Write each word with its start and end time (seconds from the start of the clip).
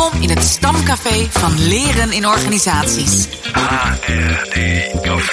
Welkom 0.00 0.22
in 0.22 0.30
het 0.30 0.42
stamcafé 0.42 1.26
van 1.30 1.68
Leren 1.68 2.12
in 2.12 2.26
Organisaties. 2.26 3.28
HRD 3.52 4.90
Café. 5.00 5.32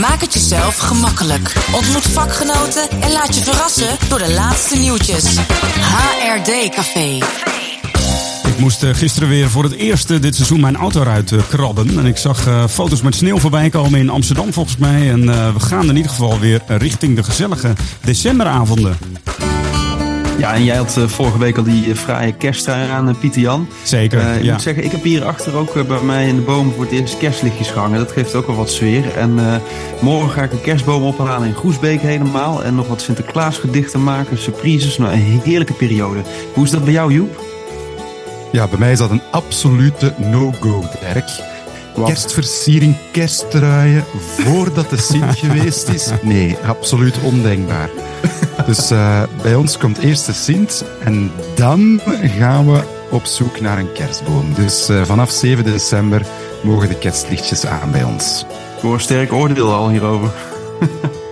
Maak 0.00 0.20
het 0.20 0.32
jezelf 0.32 0.76
gemakkelijk. 0.76 1.52
Ontmoet 1.72 2.02
vakgenoten 2.02 2.90
en 3.00 3.12
laat 3.12 3.34
je 3.34 3.42
verrassen 3.42 3.96
door 4.08 4.18
de 4.18 4.32
laatste 4.32 4.78
nieuwtjes. 4.78 5.36
HRD 5.78 6.74
Café. 6.74 7.18
Ik 8.54 8.60
moest 8.60 8.82
eh, 8.82 8.94
gisteren 8.94 9.28
weer 9.28 9.50
voor 9.50 9.64
het 9.64 9.72
eerst 9.72 10.10
eh, 10.10 10.20
dit 10.20 10.34
seizoen 10.34 10.60
mijn 10.60 10.76
auto 10.76 11.00
eruit 11.00 11.32
eh, 11.32 11.38
krabben. 11.48 11.98
En 11.98 12.06
ik 12.06 12.16
zag 12.16 12.46
eh, 12.46 12.66
foto's 12.66 13.02
met 13.02 13.14
sneeuw 13.14 13.38
voorbij 13.38 13.68
komen 13.68 14.00
in 14.00 14.10
Amsterdam 14.10 14.52
volgens 14.52 14.76
mij. 14.76 15.10
En 15.10 15.28
eh, 15.28 15.52
we 15.52 15.60
gaan 15.60 15.88
in 15.88 15.96
ieder 15.96 16.10
geval 16.10 16.38
weer 16.38 16.60
richting 16.66 17.16
de 17.16 17.22
gezellige 17.22 17.72
decemberavonden. 18.00 18.96
Ja, 20.44 20.54
en 20.54 20.64
jij 20.64 20.76
had 20.76 20.96
eh, 20.96 21.06
vorige 21.06 21.38
week 21.38 21.56
al 21.56 21.62
die 21.62 21.90
eh, 21.90 21.96
fraaie 21.96 22.32
kersttrui 22.32 22.90
aan, 22.90 23.08
eh, 23.08 23.14
Pieter 23.20 23.40
Jan. 23.40 23.68
Zeker, 23.82 24.20
Eh, 24.20 24.36
ik 24.36 24.42
ja. 24.42 24.52
moet 24.52 24.62
zeggen, 24.62 24.84
ik 24.84 24.90
heb 24.90 25.02
hierachter 25.02 25.56
ook 25.56 25.76
eh, 25.76 25.82
bij 25.82 26.00
mij 26.00 26.28
in 26.28 26.36
de 26.36 26.42
boom 26.42 26.72
voor 26.72 26.84
het 26.84 26.92
eerst 26.92 27.18
kerstlichtjes 27.18 27.70
gehangen. 27.70 27.98
Dat 27.98 28.12
geeft 28.12 28.34
ook 28.34 28.46
wel 28.46 28.56
wat 28.56 28.70
sfeer. 28.70 29.16
En 29.16 29.38
morgen 30.00 30.30
ga 30.30 30.42
ik 30.42 30.52
een 30.52 30.60
kerstboom 30.60 31.02
ophalen 31.02 31.48
in 31.48 31.54
Groesbeek 31.54 32.00
helemaal. 32.00 32.64
En 32.64 32.74
nog 32.74 32.88
wat 32.88 33.00
Sinterklaasgedichten 33.02 34.02
maken, 34.02 34.38
surprises. 34.38 34.98
Nou, 34.98 35.12
een 35.12 35.40
heerlijke 35.44 35.72
periode. 35.72 36.20
Hoe 36.54 36.64
is 36.64 36.70
dat 36.70 36.84
bij 36.84 36.92
jou, 36.92 37.12
Joep? 37.12 37.40
Ja, 38.52 38.66
bij 38.66 38.78
mij 38.78 38.92
is 38.92 38.98
dat 38.98 39.10
een 39.10 39.22
absolute 39.30 40.14
no-go, 40.18 40.84
Dirk. 41.00 41.28
Wat? 41.94 42.06
Kerstversiering, 42.06 42.96
kersttruien, 43.12 44.04
voordat 44.38 44.90
de 44.90 44.96
Sint 44.96 45.38
geweest 45.44 45.88
is. 45.88 46.10
Nee, 46.22 46.56
absoluut 46.66 47.20
ondenkbaar. 47.22 47.90
Dus 48.66 48.90
eh, 48.90 49.22
bij 49.42 49.54
ons 49.54 49.78
komt 49.78 49.98
eerst 49.98 50.26
de 50.26 50.32
Sint 50.32 50.84
en 51.04 51.30
dan 51.54 52.00
gaan 52.38 52.72
we 52.72 52.82
op 53.10 53.24
zoek 53.24 53.60
naar 53.60 53.78
een 53.78 53.92
kerstboom. 53.92 54.54
Dus 54.54 54.88
eh, 54.88 55.02
vanaf 55.02 55.30
7 55.30 55.64
december 55.64 56.26
mogen 56.62 56.88
de 56.88 56.98
kerstlichtjes 56.98 57.66
aan 57.66 57.90
bij 57.90 58.04
ons. 58.04 58.44
Ik 58.76 58.82
hoor 58.82 59.00
sterk 59.00 59.32
oordeel 59.32 59.72
al 59.72 59.88
hierover. 59.88 60.32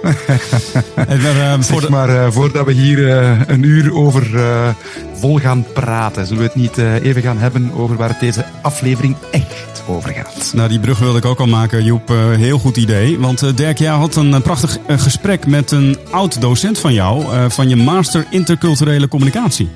En, 0.95 1.21
eh, 1.21 1.55
voor 1.61 1.81
de- 1.81 1.91
maar, 1.91 2.09
eh, 2.09 2.31
voordat 2.31 2.67
we 2.67 2.73
hier 2.73 3.11
eh, 3.19 3.39
een 3.47 3.63
uur 3.63 3.95
over 3.95 4.37
eh, 4.39 4.69
vol 5.15 5.39
gaan 5.39 5.65
praten, 5.75 6.27
zullen 6.27 6.43
we 6.43 6.49
het 6.49 6.57
niet 6.57 6.79
eh, 6.79 6.95
even 7.05 7.23
gaan 7.23 7.39
hebben 7.39 7.73
over 7.77 7.97
waar 7.97 8.09
het 8.09 8.21
deze 8.21 8.45
aflevering 8.63 9.17
echt 9.31 9.83
over 9.87 10.13
gaat? 10.13 10.53
Nou, 10.55 10.69
die 10.69 10.81
brug 10.81 10.99
wilde 10.99 11.19
ik 11.19 11.25
ook 11.25 11.39
al 11.41 11.47
maken, 11.47 11.85
Joep. 11.85 12.11
Eh, 12.11 12.17
heel 12.37 12.59
goed 12.59 12.77
idee. 12.77 13.19
Want 13.19 13.43
eh, 13.43 13.51
Dirk, 13.55 13.79
jij 13.79 13.91
had 13.93 14.17
een 14.17 14.43
prachtig 14.43 14.79
gesprek 14.89 15.47
met 15.47 15.71
een 15.71 15.99
oud 16.11 16.41
docent 16.41 16.79
van 16.79 16.93
jou, 16.95 17.23
eh, 17.23 17.45
van 17.49 17.69
je 17.69 17.77
master 17.77 18.27
interculturele 18.31 19.09
communicatie. 19.09 19.71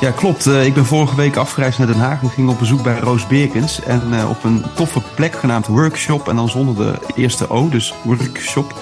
Ja, 0.00 0.10
klopt. 0.10 0.46
Ik 0.46 0.74
ben 0.74 0.84
vorige 0.86 1.16
week 1.16 1.36
afgereisd 1.36 1.78
naar 1.78 1.86
Den 1.86 1.98
Haag. 2.00 2.20
We 2.20 2.28
gingen 2.28 2.50
op 2.50 2.58
bezoek 2.58 2.82
bij 2.82 2.98
Roos 2.98 3.26
Beerkens. 3.26 3.80
En 3.86 4.02
eh, 4.12 4.28
op 4.30 4.44
een 4.44 4.64
toffe 4.74 5.00
plek 5.14 5.34
genaamd 5.34 5.66
Workshop. 5.66 6.28
En 6.28 6.36
dan 6.36 6.48
zonder 6.48 6.74
de 6.86 6.92
eerste 7.14 7.50
O, 7.50 7.68
dus 7.68 7.94
Workshop. 8.02 8.74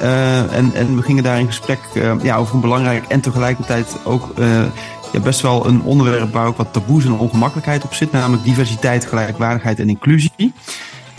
Eh, 0.00 0.56
en, 0.56 0.74
en 0.74 0.96
we 0.96 1.02
gingen 1.02 1.22
daar 1.22 1.38
in 1.38 1.46
gesprek 1.46 1.78
eh, 1.94 2.12
ja, 2.22 2.36
over 2.36 2.54
een 2.54 2.60
belangrijk 2.60 3.04
en 3.08 3.20
tegelijkertijd 3.20 3.96
ook 4.04 4.38
eh, 4.38 4.62
ja, 5.12 5.20
best 5.22 5.40
wel 5.40 5.66
een 5.66 5.82
onderwerp 5.82 6.32
waar 6.32 6.46
ook 6.46 6.56
wat 6.56 6.72
taboes 6.72 7.04
en 7.04 7.12
ongemakkelijkheid 7.18 7.84
op 7.84 7.94
zit. 7.94 8.12
Namelijk 8.12 8.44
diversiteit, 8.44 9.06
gelijkwaardigheid 9.06 9.78
en 9.80 9.88
inclusie. 9.88 10.52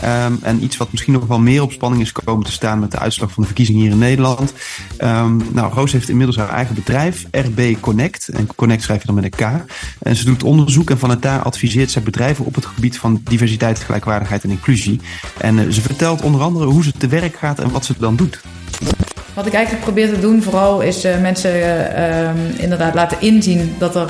Ehm, 0.06 0.34
en 0.42 0.64
iets 0.64 0.78
wat 0.78 0.92
misschien 0.92 1.14
nog 1.14 1.28
wel 1.28 1.40
meer 1.40 1.62
op 1.62 1.72
spanning 1.72 2.02
is 2.02 2.12
komen 2.12 2.46
te 2.46 2.52
staan 2.52 2.80
met 2.80 2.92
de 2.92 3.00
uitslag 3.00 3.32
van 3.32 3.42
de 3.42 3.48
verkiezingen 3.48 3.82
hier 3.82 3.92
in 3.92 3.98
Nederland. 3.98 4.54
Ehm, 4.98 5.38
nou, 5.52 5.74
Roos 5.74 5.92
heeft 5.92 6.10
inmiddels 6.10 6.38
haar 6.38 6.50
eigen 6.50 6.76
bedrijf, 6.76 7.26
RB 7.32 7.80
Connect. 7.80 8.28
En 8.28 8.48
Connect 8.56 8.84
schrijf 8.84 9.00
je 9.00 9.06
dan 9.06 9.16
met 9.16 9.24
een 9.24 9.30
K. 9.30 9.66
En 10.00 10.16
ze 10.16 10.26
doet 10.26 10.44
onderzoek 10.44 10.90
en 10.90 10.98
vanuit 10.98 11.22
daar 11.22 11.42
adviseert 11.42 11.92
zij 11.92 12.02
bedrijven 12.02 12.46
op 12.46 12.56
het 12.56 12.66
gebied 12.66 12.98
van 12.98 13.22
diversiteit, 13.24 13.80
gelijkwaardigheid 13.80 14.44
en 14.44 14.50
inclusie. 14.50 15.00
En 15.38 15.60
eh, 15.60 15.70
ze 15.70 15.82
vertelt 15.82 16.22
onder 16.22 16.42
andere 16.42 16.66
hoe 16.66 16.84
ze 16.84 16.92
te 16.92 17.08
werk 17.08 17.36
gaat 17.36 17.60
en 17.60 17.72
wat 17.72 17.86
ze 17.86 17.94
dan 17.98 18.16
doet. 18.16 18.42
Wat 19.34 19.46
ik 19.46 19.54
eigenlijk 19.54 19.84
probeer 19.84 20.10
te 20.10 20.20
doen 20.20 20.44
vooral 20.44 20.82
is 20.82 21.04
eh, 21.04 21.22
mensen 21.22 21.52
eh, 21.52 22.28
ehm, 22.28 22.38
inderdaad 22.58 22.94
laten 22.94 23.22
inzien 23.22 23.76
dat 23.78 23.96
er, 23.96 24.10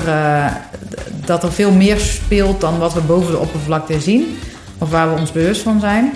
dat 1.24 1.42
er 1.42 1.52
veel 1.52 1.72
meer 1.72 1.98
speelt 1.98 2.60
dan 2.60 2.78
wat 2.78 2.94
we 2.94 3.00
boven 3.00 3.30
de 3.30 3.38
oppervlakte 3.38 4.00
zien. 4.00 4.36
Of 4.78 4.90
waar 4.90 5.14
we 5.14 5.20
ons 5.20 5.32
bewust 5.32 5.62
van 5.62 5.80
zijn. 5.80 6.12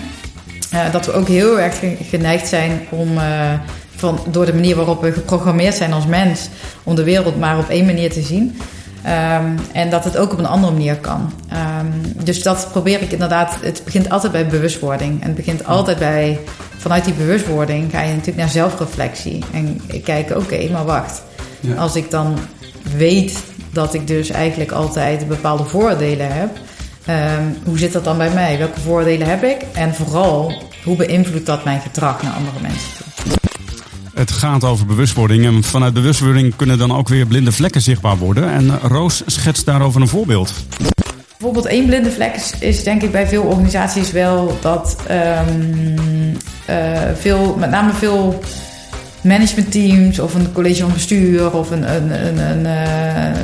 Eh, 0.71 0.91
dat 0.91 1.05
we 1.05 1.11
ook 1.13 1.27
heel 1.27 1.59
erg 1.59 1.79
ge- 1.79 1.97
geneigd 2.09 2.47
zijn 2.47 2.79
om 2.89 3.17
eh, 3.17 3.53
van, 3.95 4.19
door 4.31 4.45
de 4.45 4.53
manier 4.53 4.75
waarop 4.75 5.01
we 5.01 5.11
geprogrammeerd 5.11 5.75
zijn 5.75 5.93
als 5.93 6.05
mens 6.05 6.49
om 6.83 6.95
de 6.95 7.03
wereld 7.03 7.39
maar 7.39 7.57
op 7.57 7.69
één 7.69 7.85
manier 7.85 8.11
te 8.11 8.21
zien. 8.21 8.57
Ehm, 9.03 9.45
en 9.73 9.89
dat 9.89 10.03
het 10.03 10.17
ook 10.17 10.31
op 10.31 10.39
een 10.39 10.45
andere 10.45 10.71
manier 10.73 10.95
kan. 10.97 11.33
Ehm, 11.49 11.85
dus 12.23 12.43
dat 12.43 12.67
probeer 12.71 13.01
ik 13.01 13.11
inderdaad. 13.11 13.57
Het 13.61 13.81
begint 13.85 14.09
altijd 14.09 14.31
bij 14.31 14.47
bewustwording. 14.47 15.21
En 15.21 15.27
het 15.27 15.35
begint 15.35 15.65
altijd 15.65 15.99
bij. 15.99 16.39
Vanuit 16.77 17.05
die 17.05 17.13
bewustwording 17.13 17.91
ga 17.91 18.01
je 18.01 18.09
natuurlijk 18.09 18.37
naar 18.37 18.49
zelfreflectie. 18.49 19.43
En 19.53 19.81
kijken, 20.03 20.37
oké, 20.37 20.69
maar 20.71 20.85
wacht. 20.85 21.21
Als 21.77 21.95
ik 21.95 22.11
dan 22.11 22.37
weet 22.97 23.37
dat 23.71 23.93
ik 23.93 24.07
dus 24.07 24.29
eigenlijk 24.29 24.71
altijd 24.71 25.27
bepaalde 25.27 25.63
voordelen 25.63 26.31
heb. 26.33 26.49
Ehm, 27.05 27.43
hoe 27.63 27.77
zit 27.77 27.93
dat 27.93 28.03
dan 28.03 28.17
bij 28.17 28.33
mij? 28.33 28.57
Welke 28.57 28.79
voordelen 28.79 29.27
heb 29.27 29.43
ik? 29.43 29.61
En 29.73 29.95
vooral, 29.95 30.53
hoe 30.83 30.95
beïnvloedt 30.95 31.45
dat 31.45 31.63
mijn 31.63 31.81
gedrag 31.81 32.23
naar 32.23 32.33
andere 32.33 32.61
mensen 32.61 32.89
toe? 32.95 33.33
Het 34.13 34.31
gaat 34.31 34.63
over 34.63 34.85
bewustwording. 34.85 35.45
En 35.45 35.63
vanuit 35.63 35.93
bewustwording 35.93 36.55
kunnen 36.55 36.77
dan 36.77 36.95
ook 36.95 37.07
weer 37.07 37.25
blinde 37.25 37.51
vlekken 37.51 37.81
zichtbaar 37.81 38.17
worden. 38.17 38.51
En 38.51 38.79
Roos 38.79 39.23
schetst 39.25 39.65
daarover 39.65 40.01
een 40.01 40.07
voorbeeld. 40.07 40.53
Bijvoorbeeld 41.41 41.65
één 41.65 41.85
blinde 41.85 42.11
vlek 42.11 42.35
is, 42.35 42.53
is 42.59 42.83
denk 42.83 43.01
ik 43.01 43.11
bij 43.11 43.27
veel 43.27 43.43
organisaties 43.43 44.11
wel 44.11 44.57
dat 44.61 44.95
ehm, 45.07 45.95
eh, 46.65 47.01
veel, 47.15 47.55
met 47.59 47.69
name 47.69 47.93
veel 47.93 48.39
managementteams 49.21 50.19
of 50.19 50.33
een 50.33 50.51
college 50.51 50.81
van 50.81 50.93
bestuur 50.93 51.53
of 51.53 51.71
een, 51.71 51.95
een, 51.95 52.27
een, 52.27 52.37
een, 52.37 52.65
eh, 52.65 53.41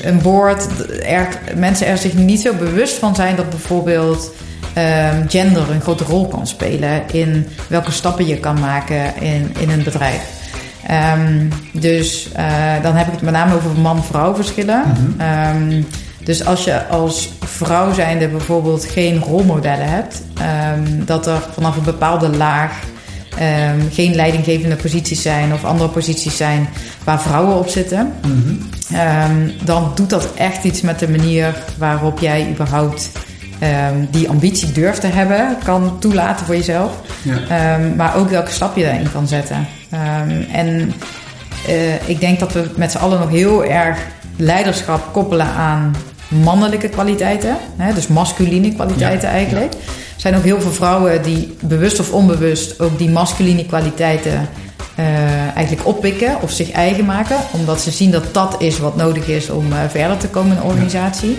een 0.00 0.22
board, 0.22 0.66
er, 1.02 1.28
mensen 1.56 1.86
er 1.86 1.98
zich 1.98 2.14
niet 2.14 2.40
zo 2.40 2.54
bewust 2.54 2.98
van 2.98 3.14
zijn 3.14 3.36
dat 3.36 3.50
bijvoorbeeld 3.50 4.32
ehm, 4.74 5.28
gender 5.28 5.70
een 5.70 5.80
grote 5.80 6.04
rol 6.04 6.28
kan 6.28 6.46
spelen 6.46 7.02
in 7.12 7.46
welke 7.68 7.90
stappen 7.90 8.26
je 8.26 8.38
kan 8.38 8.60
maken 8.60 9.16
in, 9.20 9.54
in 9.58 9.70
een 9.70 9.82
bedrijf. 9.82 10.22
Ehm, 10.86 11.46
dus 11.72 12.32
eh, 12.32 12.82
dan 12.82 12.94
heb 12.94 13.06
ik 13.06 13.12
het 13.12 13.22
met 13.22 13.32
name 13.32 13.54
over 13.54 13.70
man-vrouw 13.80 14.34
verschillen. 14.34 14.84
Ehm, 15.18 15.82
dus 16.24 16.46
als 16.46 16.64
je 16.64 16.86
als 16.86 17.32
vrouw 17.40 17.92
zijnde 17.92 18.28
bijvoorbeeld 18.28 18.84
geen 18.84 19.18
rolmodellen 19.18 19.88
hebt, 19.88 20.22
dat 21.04 21.26
er 21.26 21.48
vanaf 21.52 21.76
een 21.76 21.82
bepaalde 21.82 22.28
laag 22.28 22.72
ehm, 23.38 23.80
geen 23.92 24.14
leidinggevende 24.14 24.76
posities 24.76 25.22
zijn 25.22 25.52
of 25.52 25.64
andere 25.64 25.88
posities 25.88 26.36
zijn 26.36 26.68
waar 27.04 27.22
vrouwen 27.22 27.58
op 27.58 27.68
zitten, 27.68 28.12
ehm, 28.92 29.50
dan 29.64 29.92
doet 29.94 30.10
dat 30.10 30.34
echt 30.34 30.64
iets 30.64 30.80
met 30.80 30.98
de 30.98 31.08
manier 31.08 31.54
waarop 31.78 32.18
jij 32.18 32.48
überhaupt 32.50 33.10
ehm, 33.58 33.94
die 34.10 34.28
ambitie 34.28 34.72
durft 34.72 35.00
te 35.00 35.06
hebben, 35.06 35.56
kan 35.64 35.98
toelaten 35.98 36.46
voor 36.46 36.56
jezelf. 36.56 36.92
Ehm, 37.48 37.96
maar 37.96 38.16
ook 38.16 38.28
welke 38.30 38.50
stap 38.50 38.76
je 38.76 38.82
daarin 38.82 39.12
kan 39.12 39.28
zetten. 39.28 39.66
En 40.52 40.92
eh, 41.66 42.08
ik 42.08 42.20
denk 42.20 42.38
dat 42.38 42.52
we 42.52 42.70
met 42.76 42.90
z'n 42.90 42.98
allen 42.98 43.20
nog 43.20 43.30
heel 43.30 43.64
erg 43.64 43.98
leiderschap 44.36 45.12
koppelen 45.12 45.46
aan 45.46 45.94
mannelijke 46.28 46.88
kwaliteiten. 46.88 47.56
Hè, 47.76 47.94
dus 47.94 48.06
masculine 48.06 48.74
kwaliteiten 48.74 49.28
eigenlijk. 49.28 49.72
Zijn 50.28 50.40
ook 50.40 50.46
heel 50.46 50.60
veel 50.60 50.72
vrouwen 50.72 51.22
die 51.22 51.56
bewust 51.60 52.00
of 52.00 52.12
onbewust 52.12 52.80
ook 52.80 52.98
die 52.98 53.10
masculine 53.10 53.66
kwaliteiten 53.66 54.48
eh, 54.94 55.04
eigenlijk 55.54 55.86
oppikken 55.86 56.36
of 56.42 56.50
zich 56.50 56.70
eigen 56.70 57.04
maken. 57.04 57.36
Omdat 57.52 57.80
ze 57.80 57.90
zien 57.90 58.10
dat 58.10 58.34
dat 58.34 58.56
is 58.58 58.78
wat 58.78 58.96
nodig 58.96 59.28
is 59.28 59.50
om 59.50 59.72
eh, 59.72 59.78
verder 59.88 60.16
te 60.16 60.28
komen 60.28 60.50
in 60.50 60.56
een 60.56 60.68
organisatie. 60.68 61.38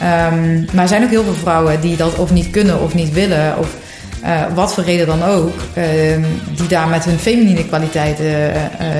Ehm, 0.00 0.64
maar 0.72 0.82
er 0.82 0.88
zijn 0.88 1.02
ook 1.04 1.10
heel 1.10 1.24
veel 1.24 1.34
vrouwen 1.34 1.80
die 1.80 1.96
dat 1.96 2.18
of 2.18 2.32
niet 2.32 2.50
kunnen 2.50 2.80
of 2.80 2.94
niet 2.94 3.12
willen. 3.12 3.58
Of 3.58 3.76
eh, 4.22 4.42
wat 4.54 4.74
voor 4.74 4.84
reden 4.84 5.06
dan 5.06 5.22
ook. 5.22 5.54
ehm, 5.74 6.22
die 6.56 6.68
daar 6.68 6.88
met 6.88 7.04
hun 7.04 7.18
feminine 7.18 7.66
kwaliteiten 7.66 8.52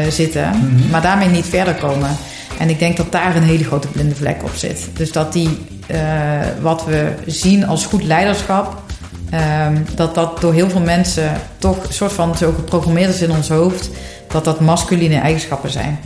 zitten. 0.08 0.50
Maar 0.90 1.02
daarmee 1.02 1.28
niet 1.28 1.46
verder 1.46 1.74
komen. 1.74 2.10
En 2.58 2.68
ik 2.68 2.78
denk 2.78 2.96
dat 2.96 3.12
daar 3.12 3.36
een 3.36 3.42
hele 3.42 3.64
grote 3.64 3.88
blinde 3.88 4.14
vlek 4.14 4.42
op 4.42 4.54
zit. 4.54 4.88
Dus 4.92 5.12
dat 5.12 5.32
die, 5.32 5.58
wat 6.60 6.84
we 6.84 7.12
zien 7.26 7.66
als 7.66 7.86
goed 7.86 8.04
leiderschap. 8.04 8.88
Ehm, 9.30 9.76
dat 9.94 10.14
dat 10.14 10.40
door 10.40 10.52
heel 10.52 10.70
veel 10.70 10.80
mensen 10.80 11.40
toch 11.58 11.86
een 11.86 11.92
soort 11.92 12.12
van 12.12 12.36
zo 12.36 12.52
geprogrammeerd 12.52 13.14
is 13.14 13.22
in 13.22 13.30
ons 13.30 13.48
hoofd. 13.48 13.90
Dat 14.28 14.44
dat 14.44 14.60
masculine 14.60 15.18
eigenschappen 15.18 15.70
zijn. 15.70 15.98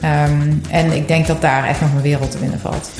Ehm, 0.00 0.52
en 0.68 0.92
ik 0.92 1.08
denk 1.08 1.26
dat 1.26 1.40
daar 1.40 1.64
echt 1.64 1.80
nog 1.80 1.92
een 1.94 2.02
wereld 2.02 2.30
te 2.30 2.38
winnen 2.38 2.60
valt. 2.60 2.90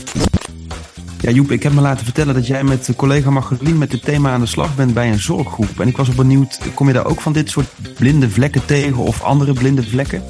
Ja, 1.20 1.30
Joep, 1.30 1.50
ik 1.50 1.62
heb 1.62 1.72
me 1.72 1.80
laten 1.80 2.04
vertellen 2.04 2.34
dat 2.34 2.46
jij 2.46 2.64
met 2.64 2.92
collega 2.96 3.30
Margelien 3.30 3.78
met 3.78 3.90
dit 3.90 4.02
thema 4.02 4.32
aan 4.32 4.40
de 4.40 4.46
slag 4.46 4.74
bent 4.76 4.94
bij 4.94 5.08
een 5.08 5.20
zorggroep. 5.20 5.80
En 5.80 5.88
ik 5.88 5.96
was 5.96 6.06
wel 6.06 6.16
benieuwd, 6.16 6.58
kom 6.74 6.86
je 6.86 6.92
daar 6.92 7.06
ook 7.06 7.20
van 7.20 7.32
dit 7.32 7.50
soort 7.50 7.66
blinde 7.96 8.30
vlekken 8.30 8.64
tegen 8.64 8.96
of 8.96 9.22
andere 9.22 9.52
blinde 9.52 9.82
vlekken? 9.82 10.22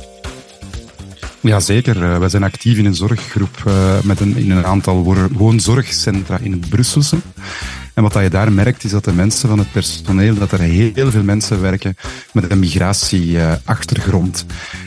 Ja, 1.40 1.60
zeker. 1.60 1.96
Uh, 1.96 2.18
wij 2.18 2.28
zijn 2.28 2.42
actief 2.42 2.78
in 2.78 2.84
een 2.84 2.94
zorggroep 2.94 3.62
uh, 3.66 4.00
met 4.02 4.20
een, 4.20 4.36
in 4.36 4.50
een 4.50 4.66
aantal 4.66 5.28
woonzorgcentra 5.32 6.38
in 6.42 6.52
het 6.52 6.68
Brusselse. 6.68 7.16
En 7.94 8.02
wat 8.02 8.14
je 8.14 8.30
daar 8.30 8.52
merkt, 8.52 8.84
is 8.84 8.90
dat 8.90 9.04
de 9.04 9.12
mensen 9.12 9.48
van 9.48 9.58
het 9.58 9.72
personeel, 9.72 10.34
dat 10.34 10.52
er 10.52 10.60
heel 10.60 11.10
veel 11.10 11.22
mensen 11.22 11.60
werken 11.60 11.96
met 12.32 12.50
een 12.50 12.58
migratieachtergrond. 12.58 14.44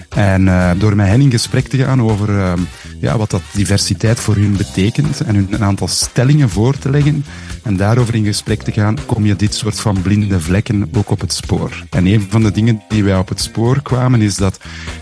En 0.09 0.41
uh, 0.41 0.71
door 0.77 0.95
met 0.95 1.07
hen 1.07 1.21
in 1.21 1.31
gesprek 1.31 1.67
te 1.67 1.77
gaan 1.77 2.01
over 2.01 2.29
uh, 2.29 2.53
ja, 2.99 3.17
wat 3.17 3.29
dat 3.29 3.41
diversiteit 3.53 4.19
voor 4.19 4.35
hun 4.35 4.57
betekent 4.57 5.21
en 5.21 5.35
hun 5.35 5.47
een 5.49 5.63
aantal 5.63 5.87
stellingen 5.87 6.49
voor 6.49 6.77
te 6.77 6.89
leggen 6.89 7.25
en 7.63 7.77
daarover 7.77 8.15
in 8.15 8.25
gesprek 8.25 8.61
te 8.61 8.71
gaan, 8.71 8.97
kom 9.05 9.25
je 9.25 9.35
dit 9.35 9.53
soort 9.53 9.79
van 9.79 10.01
blinde 10.01 10.39
vlekken 10.39 10.89
ook 10.93 11.09
op 11.09 11.21
het 11.21 11.33
spoor. 11.33 11.83
En 11.89 12.05
een 12.05 12.27
van 12.29 12.43
de 12.43 12.51
dingen 12.51 12.83
die 12.89 13.03
wij 13.03 13.17
op 13.17 13.29
het 13.29 13.41
spoor 13.41 13.81
kwamen 13.81 14.21
is 14.21 14.35
dat 14.35 14.59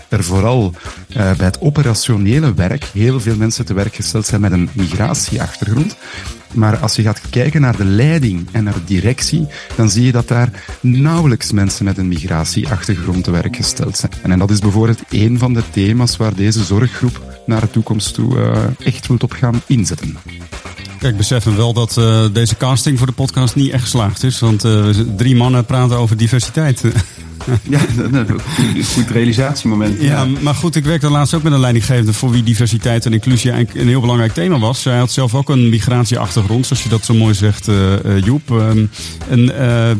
er 0.08 0.24
vooral 0.24 0.72
uh, 1.08 1.16
bij 1.16 1.46
het 1.46 1.60
operationele 1.60 2.54
werk 2.54 2.84
heel 2.84 3.20
veel 3.20 3.36
mensen 3.36 3.64
te 3.64 3.74
werk 3.74 3.94
gesteld 3.94 4.26
zijn 4.26 4.40
met 4.40 4.52
een 4.52 4.68
migratieachtergrond. 4.72 5.96
Maar 6.52 6.76
als 6.76 6.96
je 6.96 7.02
gaat 7.02 7.20
kijken 7.30 7.60
naar 7.60 7.76
de 7.76 7.84
leiding 7.84 8.48
en 8.52 8.64
naar 8.64 8.74
de 8.74 8.84
directie, 8.84 9.46
dan 9.76 9.90
zie 9.90 10.04
je 10.04 10.12
dat 10.12 10.28
daar 10.28 10.64
nauwelijks 10.80 11.52
mensen 11.52 11.84
met 11.84 11.98
een 11.98 12.08
migratieachtergrond 12.08 13.24
te 13.24 13.30
werk 13.30 13.56
gesteld 13.56 13.96
zijn. 13.96 14.12
En 14.22 14.38
dat 14.38 14.50
is 14.50 14.58
bijvoorbeeld 14.58 15.02
een 15.10 15.38
van 15.38 15.54
de 15.54 15.62
thema's 15.70 16.16
waar 16.16 16.34
deze 16.34 16.64
zorggroep 16.64 17.22
naar 17.46 17.60
de 17.60 17.70
toekomst 17.70 18.14
toe 18.14 18.36
uh, 18.36 18.86
echt 18.86 19.06
wilt 19.06 19.22
op 19.22 19.32
gaan 19.32 19.62
inzetten. 19.66 20.16
Kijk, 20.98 21.16
beseffen 21.16 21.56
wel 21.56 21.72
dat 21.72 21.96
uh, 21.98 22.24
deze 22.32 22.56
casting 22.56 22.98
voor 22.98 23.06
de 23.06 23.12
podcast 23.12 23.54
niet 23.54 23.70
echt 23.70 23.82
geslaagd 23.82 24.22
is. 24.22 24.40
Want 24.40 24.64
uh, 24.64 24.88
drie 25.16 25.36
mannen 25.36 25.64
praten 25.64 25.96
over 25.96 26.16
diversiteit. 26.16 26.82
ja, 27.62 27.80
een 27.96 28.84
goed 28.84 29.10
realisatiemoment. 29.10 30.00
Ja, 30.00 30.26
maar 30.40 30.54
goed, 30.54 30.76
ik 30.76 30.84
werkte 30.84 31.10
laatst 31.10 31.34
ook 31.34 31.42
met 31.42 31.52
een 31.52 31.60
leidinggevende 31.60 32.12
voor 32.12 32.30
wie 32.30 32.42
diversiteit 32.42 33.06
en 33.06 33.12
inclusie 33.12 33.50
eigenlijk 33.50 33.80
een 33.80 33.88
heel 33.88 34.00
belangrijk 34.00 34.32
thema 34.32 34.58
was. 34.58 34.82
Zij 34.82 34.98
had 34.98 35.10
zelf 35.10 35.34
ook 35.34 35.48
een 35.48 35.68
migratieachtergrond, 35.68 36.66
zoals 36.66 36.82
je 36.82 36.88
dat 36.88 37.04
zo 37.04 37.14
mooi 37.14 37.34
zegt, 37.34 37.68
uh, 37.68 37.74
Joep. 38.24 38.50
Um, 38.50 38.90
en 39.28 39.40
uh, 39.40 39.50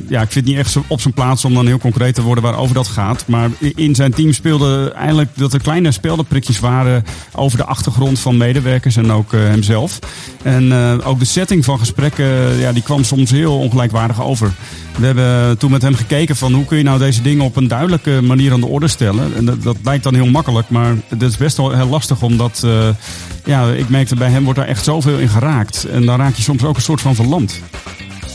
ja, 0.08 0.20
ik 0.22 0.30
vind 0.30 0.34
het 0.34 0.44
niet 0.44 0.56
echt 0.56 0.76
op 0.86 1.00
zijn 1.00 1.14
plaats 1.14 1.44
om 1.44 1.54
dan 1.54 1.66
heel 1.66 1.78
concreet 1.78 2.14
te 2.14 2.22
worden 2.22 2.44
waarover 2.44 2.74
dat 2.74 2.88
gaat. 2.88 3.24
Maar 3.26 3.50
in 3.74 3.94
zijn 3.94 4.12
team 4.12 4.32
speelde 4.32 4.92
eigenlijk 4.96 5.30
dat 5.34 5.52
er 5.52 5.62
kleine 5.62 5.92
speldenprikjes 5.92 6.60
waren 6.60 7.04
over 7.34 7.58
de 7.58 7.64
achtergrond 7.64 8.18
van 8.18 8.36
medewerkers 8.36 8.96
en 8.96 9.12
ook 9.12 9.32
hemzelf. 9.32 9.98
En 10.42 10.72
ook 11.02 11.18
de 11.18 11.24
setting 11.24 11.64
van 11.64 11.78
gesprekken, 11.78 12.58
ja, 12.58 12.72
die 12.72 12.82
kwam 12.82 13.04
soms 13.04 13.30
heel 13.30 13.58
ongelijkwaardig 13.58 14.22
over. 14.22 14.52
We 14.98 15.06
hebben 15.06 15.58
toen 15.58 15.70
met 15.70 15.82
hem 15.82 15.94
gekeken 15.94 16.36
van 16.36 16.52
hoe 16.52 16.64
kun 16.64 16.76
je 16.76 16.82
nou 16.82 16.98
deze 16.98 17.22
dingen 17.22 17.44
op 17.44 17.56
een 17.56 17.68
duidelijke 17.68 18.20
manier 18.22 18.52
aan 18.52 18.60
de 18.60 18.66
orde 18.66 18.88
stellen. 18.88 19.34
En 19.36 19.44
dat, 19.44 19.62
dat 19.62 19.76
lijkt 19.84 20.04
dan 20.04 20.14
heel 20.14 20.26
makkelijk, 20.26 20.68
maar 20.68 20.94
het 21.08 21.22
is 21.22 21.36
best 21.36 21.56
wel 21.56 21.70
heel 21.70 21.86
lastig 21.86 22.22
omdat, 22.22 22.62
uh, 22.64 22.88
ja, 23.44 23.68
ik 23.68 23.88
merkte 23.88 24.16
bij 24.16 24.30
hem 24.30 24.44
wordt 24.44 24.58
daar 24.58 24.68
echt 24.68 24.84
zoveel 24.84 25.18
in 25.18 25.28
geraakt. 25.28 25.84
En 25.84 26.06
dan 26.06 26.18
raak 26.18 26.34
je 26.34 26.42
soms 26.42 26.64
ook 26.64 26.76
een 26.76 26.82
soort 26.82 27.00
van 27.00 27.14
verlamd. 27.14 27.60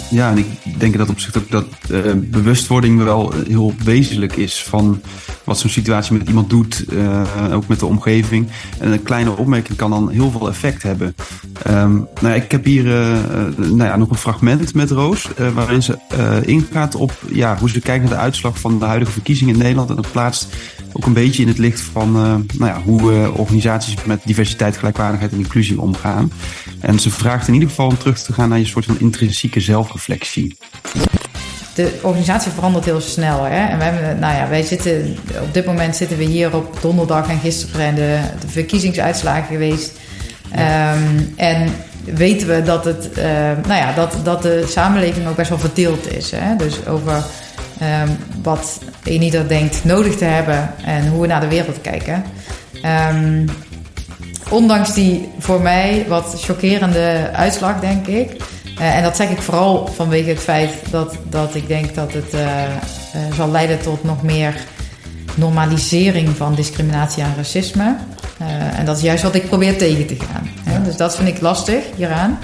Ja, 0.09 0.29
en 0.31 0.37
ik 0.37 0.79
denk 0.79 0.97
dat 0.97 1.09
op 1.09 1.19
zich 1.19 1.37
ook 1.37 1.51
dat 1.51 1.65
uh, 1.89 2.01
bewustwording 2.15 3.03
wel 3.03 3.33
heel 3.47 3.75
wezenlijk 3.83 4.35
is 4.35 4.63
van 4.63 5.01
wat 5.47 5.59
zo'n 5.59 5.69
situatie 5.69 6.17
met 6.17 6.27
iemand 6.27 6.49
doet, 6.49 6.85
uh, 6.89 7.53
ook 7.53 7.67
met 7.67 7.79
de 7.79 7.85
omgeving. 7.85 8.47
En 8.79 8.91
een 8.91 9.03
kleine 9.03 9.37
opmerking 9.37 9.77
kan 9.77 9.89
dan 9.89 10.09
heel 10.09 10.31
veel 10.31 10.47
effect 10.47 10.83
hebben. 10.83 11.15
Um, 11.67 12.07
nou 12.21 12.35
ik 12.35 12.51
heb 12.51 12.65
hier 12.65 12.85
uh, 12.85 13.17
nou 13.57 13.83
ja, 13.83 13.95
nog 13.95 14.09
een 14.09 14.17
fragment 14.17 14.73
met 14.73 14.91
Roos, 14.91 15.27
waarin 15.53 15.83
ze 15.83 15.97
ingaat 16.45 16.95
op 16.95 17.11
ja, 17.31 17.57
hoe 17.57 17.69
ze 17.69 17.79
kijkt 17.79 18.03
naar 18.03 18.13
de 18.13 18.19
uitslag 18.19 18.59
van 18.59 18.79
de 18.79 18.85
huidige 18.85 19.11
verkiezingen 19.11 19.53
in 19.53 19.59
Nederland. 19.59 19.89
En 19.89 19.95
dat 19.95 20.11
plaatst 20.11 20.55
ook 20.93 21.05
een 21.05 21.13
beetje 21.13 21.41
in 21.41 21.47
het 21.47 21.57
licht 21.57 21.79
van 21.79 22.11
nou 22.11 22.45
ja, 22.57 22.81
hoe 22.81 23.31
organisaties 23.33 23.95
met 24.05 24.21
diversiteit, 24.25 24.77
gelijkwaardigheid 24.77 25.31
en 25.31 25.37
inclusie 25.37 25.81
omgaan. 25.81 26.31
En 26.79 26.99
ze 26.99 27.09
vraagt 27.09 27.47
in 27.47 27.53
ieder 27.53 27.69
geval 27.69 27.87
om 27.87 27.97
terug 27.97 28.19
te 28.19 28.33
gaan 28.33 28.49
naar 28.49 28.59
je 28.59 28.65
soort 28.65 28.85
van 28.85 28.99
intrinsieke 28.99 29.59
zelfreflectie. 29.59 30.57
De 31.77 31.99
organisatie 32.01 32.51
verandert 32.51 32.85
heel 32.85 33.01
snel. 33.01 33.43
Hè? 33.43 33.65
En 33.65 33.77
wij, 33.77 33.91
nou 34.19 34.35
ja, 34.35 34.49
wij 34.49 34.63
zitten, 34.63 35.17
op 35.41 35.53
dit 35.53 35.65
moment 35.65 35.95
zitten 35.95 36.17
we 36.17 36.23
hier 36.23 36.55
op 36.55 36.77
donderdag 36.81 37.29
en 37.29 37.39
gisteren 37.39 37.75
zijn 37.75 37.95
de, 37.95 38.19
de 38.39 38.47
verkiezingsuitslagen 38.47 39.45
geweest. 39.47 39.91
Um, 40.51 41.33
en 41.35 41.73
weten 42.03 42.47
we 42.47 42.63
dat, 42.63 42.85
het, 42.85 43.09
uh, 43.17 43.23
nou 43.67 43.81
ja, 43.81 43.93
dat, 43.93 44.15
dat 44.23 44.41
de 44.41 44.65
samenleving 44.67 45.27
ook 45.27 45.35
best 45.35 45.49
wel 45.49 45.59
verdeeld 45.59 46.15
is. 46.15 46.31
Hè? 46.35 46.55
Dus 46.55 46.87
over 46.87 47.23
um, 48.03 48.17
wat 48.43 48.79
ieder 49.03 49.47
denkt 49.47 49.83
nodig 49.83 50.15
te 50.15 50.25
hebben 50.25 50.69
en 50.85 51.07
hoe 51.07 51.21
we 51.21 51.27
naar 51.27 51.41
de 51.41 51.47
wereld 51.47 51.81
kijken. 51.81 52.23
Um, 53.11 53.45
ondanks 54.49 54.93
die 54.93 55.29
voor 55.39 55.61
mij 55.61 56.05
wat 56.07 56.35
chockerende 56.37 57.29
uitslag, 57.33 57.79
denk 57.79 58.07
ik. 58.07 58.41
Uh, 58.79 58.95
en 58.95 59.03
dat 59.03 59.15
zeg 59.15 59.29
ik 59.29 59.41
vooral 59.41 59.87
vanwege 59.95 60.29
het 60.29 60.39
feit 60.39 60.71
dat, 60.91 61.15
dat 61.29 61.55
ik 61.55 61.67
denk 61.67 61.95
dat 61.95 62.13
het 62.13 62.33
uh, 62.33 62.41
uh, 62.41 63.35
zal 63.35 63.51
leiden 63.51 63.81
tot 63.81 64.03
nog 64.03 64.23
meer 64.23 64.55
normalisering 65.35 66.29
van 66.35 66.55
discriminatie 66.55 67.23
en 67.23 67.33
racisme. 67.35 67.95
en 68.77 68.85
dat 68.85 68.97
is 68.97 69.03
juist 69.03 69.23
wat 69.23 69.35
ik 69.35 69.47
probeer 69.47 69.77
tegen 69.77 70.07
te 70.07 70.15
gaan. 70.15 70.49
Hè? 70.63 70.81
Dus 70.81 70.97
dat 70.97 71.15
vind 71.15 71.27
ik 71.27 71.41
lastig 71.41 71.83
hieraan. 71.95 72.39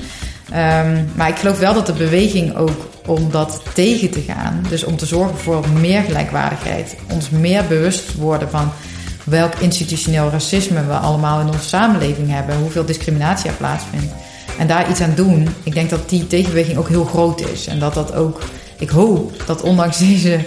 Um, 0.49 1.09
maar 1.15 1.29
ik 1.29 1.35
geloof 1.35 1.59
wel 1.59 1.73
dat 1.73 1.85
de 1.85 1.93
beweging 1.93 2.55
ook 2.55 2.89
om 3.05 3.31
dat 3.31 3.61
tegen 3.73 4.11
te 4.11 4.21
gaan, 4.21 4.65
dus 4.69 4.83
om 4.83 4.97
te 4.97 5.05
zorgen 5.05 5.37
voor 5.37 5.69
meer 5.69 6.01
gelijkwaardigheid, 6.01 6.95
ons 7.13 7.29
meer 7.29 7.65
bewust 7.65 8.15
worden 8.15 8.49
van 8.49 8.71
welk 9.23 9.55
institutioneel 9.55 10.29
racisme 10.29 10.85
we 10.85 10.93
allemaal 10.93 11.39
in 11.39 11.47
onze 11.47 11.67
samenleving 11.67 12.29
hebben, 12.29 12.57
hoeveel 12.57 12.85
discriminatie 12.85 13.49
er 13.49 13.55
plaatsvindt. 13.55 14.13
En 14.57 14.67
daar 14.67 14.89
iets 14.89 15.01
aan 15.01 15.13
doen, 15.15 15.47
ik 15.63 15.73
denk 15.73 15.89
dat 15.89 16.09
die 16.09 16.27
tegenbeweging 16.27 16.77
ook 16.77 16.89
heel 16.89 17.05
groot 17.05 17.49
is. 17.49 17.67
En 17.67 17.79
dat 17.79 17.93
dat 17.93 18.13
ook, 18.13 18.41
ik 18.77 18.89
hoop 18.89 19.43
dat 19.45 19.61
ondanks 19.61 19.97
deze, 20.07 20.39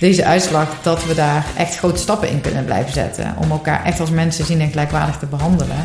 deze 0.00 0.24
uitslag, 0.24 0.68
dat 0.82 1.06
we 1.06 1.14
daar 1.14 1.46
echt 1.56 1.76
grote 1.76 2.00
stappen 2.00 2.30
in 2.30 2.40
kunnen 2.40 2.64
blijven 2.64 2.92
zetten. 2.92 3.34
Om 3.38 3.50
elkaar 3.50 3.84
echt 3.84 4.00
als 4.00 4.10
mensen 4.10 4.44
zien 4.44 4.60
en 4.60 4.70
gelijkwaardig 4.70 5.16
te 5.16 5.26
behandelen. 5.26 5.76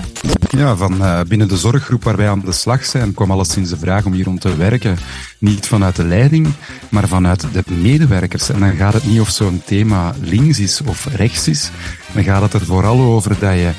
Ja, 0.50 0.76
van 0.76 0.94
uh, 1.02 1.22
binnen 1.28 1.48
de 1.48 1.58
zorggroep 1.58 2.04
waar 2.04 2.18
wij 2.18 2.30
aan 2.30 2.42
de 2.46 2.52
slag 2.52 2.86
zijn, 2.86 3.14
kwam 3.14 3.32
alleszins 3.32 3.70
de 3.70 3.78
vraag 3.78 4.06
om 4.06 4.14
hier 4.14 4.26
rond 4.26 4.42
te 4.42 4.56
werken. 4.56 4.98
Niet 5.38 5.68
vanuit 5.68 5.96
de 5.96 6.04
leiding, 6.04 6.48
maar 6.90 7.08
vanuit 7.08 7.46
de 7.52 7.64
medewerkers. 7.66 8.50
En 8.50 8.60
dan 8.60 8.76
gaat 8.76 8.94
het 8.94 9.06
niet 9.06 9.20
of 9.20 9.30
zo'n 9.30 9.62
thema 9.66 10.14
links 10.22 10.60
is 10.60 10.82
of 10.86 11.06
rechts 11.16 11.48
is. 11.48 11.72
Dan 12.14 12.24
gaat 12.24 12.42
het 12.42 12.54
er 12.54 12.66
vooral 12.66 13.00
over 13.00 13.40
dat 13.40 13.54
je 13.54 13.72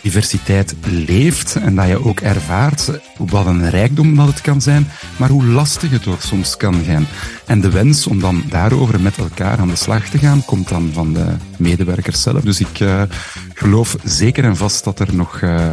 diversiteit 0.00 0.74
leeft 0.86 1.56
en 1.56 1.74
dat 1.74 1.88
je 1.88 2.04
ook 2.04 2.20
ervaart 2.20 2.90
wat 3.16 3.46
een 3.46 3.70
rijkdom 3.70 4.16
dat 4.16 4.26
het 4.26 4.40
kan 4.40 4.60
zijn, 4.60 4.88
maar 5.16 5.28
hoe 5.28 5.44
lastig 5.44 5.90
het 5.90 6.06
ook 6.06 6.20
soms 6.20 6.56
kan 6.56 6.84
gaan. 6.84 7.06
En 7.46 7.60
de 7.60 7.70
wens 7.70 8.06
om 8.06 8.20
dan 8.20 8.42
daarover 8.48 9.00
met 9.00 9.16
elkaar 9.16 9.58
aan 9.58 9.68
de 9.68 9.76
slag 9.76 10.08
te 10.08 10.18
gaan, 10.18 10.44
komt 10.44 10.68
dan 10.68 10.90
van 10.92 11.12
de 11.12 11.26
medewerkers 11.56 12.22
zelf. 12.22 12.42
Dus 12.42 12.60
ik 12.60 12.80
uh, 12.80 13.02
geloof 13.54 13.96
zeker 14.04 14.44
en 14.44 14.56
vast 14.56 14.84
dat 14.84 15.00
er 15.00 15.14
nog 15.14 15.40
uh, 15.40 15.66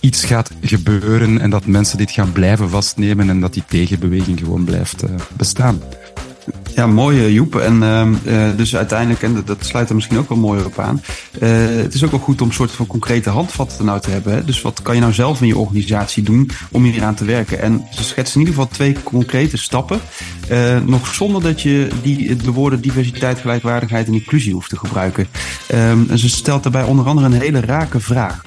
iets 0.00 0.24
gaat 0.24 0.50
gebeuren 0.60 1.40
en 1.40 1.50
dat 1.50 1.66
mensen 1.66 1.98
dit 1.98 2.10
gaan 2.10 2.32
blijven 2.32 2.70
vastnemen 2.70 3.30
en 3.30 3.40
dat 3.40 3.52
die 3.52 3.64
tegenbeweging 3.68 4.38
gewoon 4.38 4.64
blijft 4.64 5.04
uh, 5.04 5.10
bestaan. 5.36 5.80
Ja, 6.74 6.86
mooi 6.86 7.32
Joep. 7.32 7.56
En 7.56 7.82
uh, 8.24 8.48
dus 8.56 8.76
uiteindelijk, 8.76 9.22
en 9.22 9.42
dat 9.44 9.64
sluit 9.64 9.88
er 9.88 9.94
misschien 9.94 10.18
ook 10.18 10.28
wel 10.28 10.38
mooi 10.38 10.64
op 10.64 10.78
aan. 10.78 11.02
Uh, 11.40 11.50
het 11.66 11.94
is 11.94 12.04
ook 12.04 12.10
wel 12.10 12.20
goed 12.20 12.40
om 12.40 12.48
een 12.48 12.54
soort 12.54 12.70
van 12.70 12.86
concrete 12.86 13.30
handvatten 13.30 13.84
nou 13.84 14.00
te 14.00 14.10
hebben. 14.10 14.46
Dus 14.46 14.62
wat 14.62 14.82
kan 14.82 14.94
je 14.94 15.00
nou 15.00 15.12
zelf 15.12 15.40
in 15.40 15.46
je 15.46 15.58
organisatie 15.58 16.22
doen 16.22 16.50
om 16.70 16.84
hier 16.84 17.04
aan 17.04 17.14
te 17.14 17.24
werken? 17.24 17.60
En 17.60 17.86
ze 17.90 18.04
schetsen 18.04 18.40
in 18.40 18.46
ieder 18.46 18.60
geval 18.60 18.76
twee 18.76 18.96
concrete 19.02 19.56
stappen. 19.56 20.00
Nog 20.84 21.14
zonder 21.14 21.42
dat 21.42 21.62
je 21.62 21.88
die, 22.02 22.36
de 22.36 22.52
woorden 22.52 22.80
diversiteit, 22.80 23.38
gelijkwaardigheid 23.38 24.06
en 24.06 24.14
inclusie 24.14 24.52
hoeft 24.52 24.68
te 24.68 24.78
gebruiken. 24.78 25.26
En 25.66 26.18
ze 26.18 26.28
stelt 26.28 26.62
daarbij 26.62 26.82
onder 26.82 27.06
andere 27.06 27.26
een 27.26 27.40
hele 27.40 27.60
rake 27.60 28.00
vraag 28.00 28.42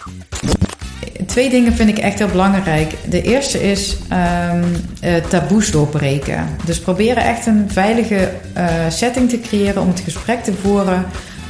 twee 1.36 1.50
dingen 1.50 1.74
vind 1.74 1.89
ik 1.89 1.98
echt 1.98 2.20
heel 2.20 2.27
belangrijk. 2.27 2.94
De 3.10 3.22
eerste 3.22 3.63
is 3.63 3.98
um, 4.12 4.63
uh, 5.04 5.15
taboes 5.15 5.72
doorbreken. 5.72 6.48
Dus 6.65 6.80
proberen 6.80 7.24
echt 7.24 7.46
een 7.46 7.65
veilige 7.68 8.32
uh, 8.58 8.63
setting 8.89 9.30
te 9.30 9.39
creëren 9.39 9.82
om 9.82 9.88
het 9.88 10.00
gesprek 10.00 10.44
te 10.44 10.54
voeren 10.54 11.06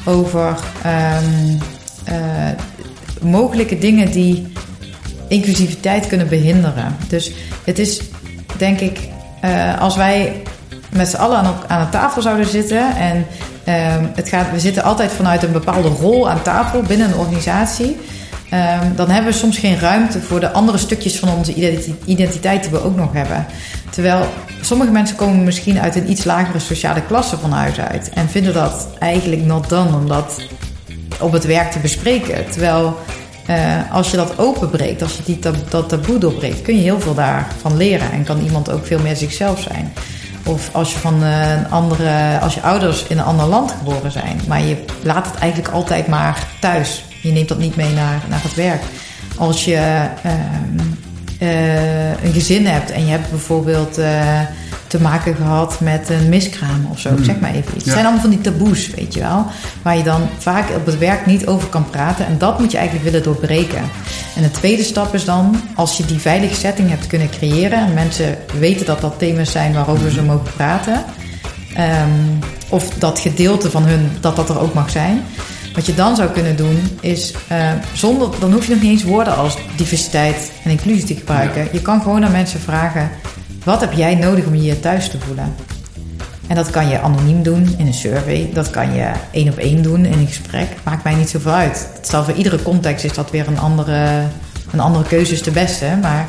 over 0.06 0.48
um, 0.48 1.58
uh, 2.10 2.13
mogelijke 3.22 3.77
dingen 3.77 4.12
die 4.12 4.48
inclusiviteit 5.27 6.08
kunnen 6.08 6.27
behinderen. 6.27 6.96
Dus 7.08 7.32
het 7.63 7.80
is 7.80 8.01
denk 8.58 8.80
ik, 8.80 9.00
als 9.80 9.96
wij 9.96 10.42
met 10.89 11.08
z'n 11.08 11.15
allen 11.15 11.38
aan, 11.38 11.56
aan 11.68 11.89
tafel 11.89 12.22
zouden 12.22 12.48
zitten 12.48 12.96
en 12.96 13.15
um, 13.18 14.12
het 14.15 14.30
gaat, 14.30 14.51
we 14.51 14.60
zitten 14.60 14.84
altijd 14.84 15.12
vanuit 15.12 15.44
een 15.44 15.51
bepaalde 15.51 15.88
rol 15.88 16.30
aan 16.30 16.42
tafel 16.42 16.82
binnen 16.82 17.08
een 17.08 17.18
organisatie. 17.18 17.98
Um, 18.53 18.95
dan 18.95 19.09
hebben 19.09 19.31
we 19.31 19.37
soms 19.37 19.57
geen 19.57 19.79
ruimte 19.79 20.21
voor 20.21 20.39
de 20.39 20.51
andere 20.51 20.77
stukjes 20.77 21.19
van 21.19 21.29
onze 21.29 21.53
identiteit 22.05 22.61
die 22.61 22.71
we 22.71 22.83
ook 22.83 22.95
nog 22.95 23.13
hebben. 23.13 23.45
Terwijl 23.89 24.27
sommige 24.61 24.91
mensen 24.91 25.15
komen 25.15 25.43
misschien 25.43 25.79
uit 25.79 25.95
een 25.95 26.09
iets 26.09 26.23
lagere 26.23 26.59
sociale 26.59 27.01
klasse 27.01 27.37
van 27.37 27.51
huis 27.51 27.79
uit 27.79 28.09
en 28.09 28.29
vinden 28.29 28.53
dat 28.53 28.87
eigenlijk 28.99 29.45
not 29.45 29.69
done, 29.69 29.95
omdat 29.97 30.41
op 31.19 31.31
het 31.31 31.45
werk 31.45 31.71
te 31.71 31.79
bespreken. 31.79 32.49
Terwijl 32.49 32.97
eh, 33.45 33.91
als 33.91 34.11
je 34.11 34.17
dat 34.17 34.37
openbreekt, 34.37 35.01
als 35.01 35.15
je 35.15 35.23
die 35.23 35.39
dat 35.69 35.89
taboe 35.89 36.17
doorbreekt, 36.17 36.61
kun 36.61 36.75
je 36.75 36.81
heel 36.81 36.99
veel 36.99 37.13
daarvan 37.13 37.77
leren. 37.77 38.11
En 38.11 38.23
kan 38.23 38.39
iemand 38.39 38.71
ook 38.71 38.85
veel 38.85 38.99
meer 38.99 39.15
zichzelf 39.15 39.61
zijn. 39.61 39.93
Of 40.45 40.69
als 40.71 40.93
je 40.93 40.99
van 40.99 41.23
eh, 41.23 41.51
een 41.51 41.69
andere, 41.69 42.39
als 42.41 42.53
je 42.53 42.61
ouders 42.61 43.03
in 43.07 43.17
een 43.17 43.23
ander 43.23 43.45
land 43.45 43.71
geboren 43.71 44.11
zijn, 44.11 44.39
maar 44.47 44.61
je 44.61 44.77
laat 45.03 45.25
het 45.25 45.35
eigenlijk 45.35 45.73
altijd 45.73 46.07
maar 46.07 46.47
thuis. 46.59 47.05
Je 47.25 47.32
neemt 47.32 47.48
dat 47.48 47.58
niet 47.58 47.75
mee 47.75 47.94
naar, 47.94 48.22
naar 48.29 48.44
het 48.44 48.53
werk. 48.53 48.82
Als 49.38 49.65
je 49.65 49.75
ehm, 50.24 50.79
eh, 51.39 52.24
een 52.24 52.34
gezin 52.34 52.65
hebt 52.65 52.91
en 52.91 53.05
je 53.05 53.12
hebt 53.12 53.29
bijvoorbeeld 53.29 53.98
eh, 53.98 54.39
te 54.88 55.01
maken 55.01 55.36
gehad 55.36 55.79
met 55.79 56.10
een 56.10 56.29
miskraam 56.29 56.88
of 56.91 57.00
zo, 57.00 57.10
Hmm. 57.10 57.24
zeg 57.24 57.39
maar 57.39 57.50
even 57.50 57.75
iets. 57.75 57.84
Het 57.84 57.94
zijn 57.94 58.05
allemaal 58.05 58.22
van 58.22 58.29
die 58.29 58.41
taboes, 58.41 58.89
weet 58.89 59.13
je 59.13 59.20
wel, 59.20 59.46
waar 59.82 59.98
je 59.98 60.03
dan 60.03 60.22
vaak 60.38 60.70
op 60.75 60.86
het 60.86 60.98
werk 60.98 61.25
niet 61.25 61.48
over 61.48 61.67
kan 61.67 61.89
praten. 61.89 62.25
En 62.25 62.38
dat 62.38 62.60
moet 62.60 62.72
je 62.72 62.77
eigenlijk 62.77 63.10
willen 63.10 63.24
doorbreken. 63.24 63.82
En 64.36 64.41
de 64.41 64.51
tweede 64.51 64.84
stap 64.84 65.13
is 65.13 65.25
dan, 65.25 65.62
als 65.75 65.98
je 65.98 66.05
die 66.05 66.20
veilige 66.20 66.55
setting 66.55 66.89
hebt 66.89 67.08
kunnen 67.08 67.29
creëren 67.29 67.79
en 67.79 67.94
mensen 67.94 68.38
weten 68.60 68.86
dat 68.86 69.01
dat 69.01 69.20
thema's 69.20 69.51
zijn 69.51 69.74
waarover 69.74 70.12
ze 70.12 70.22
mogen 70.22 70.53
praten, 70.55 71.03
Ehm, 71.75 72.10
of 72.70 72.89
dat 72.89 73.20
gedeelte 73.20 73.72
van 73.72 73.84
hun, 73.84 74.10
dat 74.20 74.36
dat 74.36 74.50
er 74.50 74.60
ook 74.60 74.74
mag 74.74 74.89
zijn. 74.89 75.24
Wat 75.75 75.86
je 75.86 75.94
dan 75.94 76.15
zou 76.15 76.29
kunnen 76.29 76.55
doen, 76.55 76.98
is 77.01 77.34
eh, 77.48 77.72
zonder, 77.94 78.29
dan 78.39 78.53
hoef 78.53 78.67
je 78.67 78.74
nog 78.74 78.82
niet 78.82 78.91
eens 78.91 79.03
woorden 79.03 79.36
als 79.36 79.58
diversiteit 79.75 80.51
en 80.63 80.72
inclusie 80.72 81.05
te 81.05 81.15
gebruiken. 81.15 81.67
Je 81.72 81.82
kan 81.82 82.01
gewoon 82.01 82.25
aan 82.25 82.32
mensen 82.32 82.60
vragen: 82.60 83.10
wat 83.63 83.82
heb 83.82 83.94
jij 83.94 84.15
nodig 84.15 84.46
om 84.46 84.55
je 84.55 84.62
hier 84.62 84.79
thuis 84.79 85.10
te 85.10 85.20
voelen? 85.20 85.55
En 86.48 86.55
dat 86.55 86.70
kan 86.70 86.88
je 86.88 87.00
anoniem 87.00 87.44
doen 87.44 87.75
in 87.77 87.88
een 87.88 87.94
survey. 87.94 88.50
Dat 88.53 88.70
kan 88.70 88.94
je 88.94 89.12
één 89.32 89.50
op 89.50 89.58
één 89.58 89.82
doen 89.82 90.05
in 90.05 90.20
een 90.20 90.27
gesprek. 90.27 90.67
Maakt 90.84 91.03
mij 91.03 91.15
niet 91.15 91.29
zoveel 91.29 91.51
uit. 91.51 91.88
Stel 92.01 92.24
voor 92.24 92.34
iedere 92.34 92.62
context 92.62 93.05
is 93.05 93.13
dat 93.13 93.32
weer 93.32 93.48
een 93.48 93.60
andere, 93.60 94.24
een 94.72 94.79
andere 94.79 95.05
keuze 95.05 95.34
is 95.34 95.44
de 95.44 95.51
beste. 95.51 95.86
Maar 96.01 96.27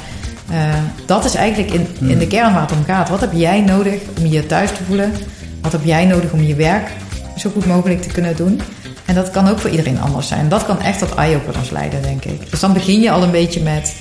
eh, 0.50 0.59
dat 1.07 1.25
is 1.25 1.35
eigenlijk 1.35 1.73
in, 1.73 2.09
in 2.09 2.19
de 2.19 2.26
kern 2.26 2.53
waar 2.53 2.62
het 2.62 2.73
om 2.73 2.85
gaat. 2.85 3.09
Wat 3.09 3.21
heb 3.21 3.33
jij 3.33 3.61
nodig 3.61 4.00
om 4.19 4.26
je 4.26 4.47
thuis 4.47 4.71
te 4.71 4.85
voelen? 4.85 5.12
Wat 5.61 5.73
heb 5.73 5.85
jij 5.85 6.05
nodig 6.05 6.33
om 6.33 6.43
je 6.43 6.55
werk 6.55 6.91
zo 7.37 7.50
goed 7.50 7.67
mogelijk 7.67 8.03
te 8.03 8.09
kunnen 8.09 8.37
doen? 8.37 8.61
En 9.07 9.15
dat 9.15 9.31
kan 9.31 9.49
ook 9.49 9.59
voor 9.59 9.71
iedereen 9.71 10.01
anders 10.01 10.29
zijn. 10.29 10.49
Dat 10.49 10.67
kan 10.67 10.81
echt 10.81 10.99
tot 10.99 11.15
eye-openers 11.15 11.71
leiden, 11.71 12.03
denk 12.03 12.25
ik. 12.25 12.51
Dus 12.51 12.61
dan 12.61 12.73
begin 12.73 13.01
je 13.01 13.11
al 13.11 13.23
een 13.23 13.31
beetje 13.31 13.63
met 13.63 13.97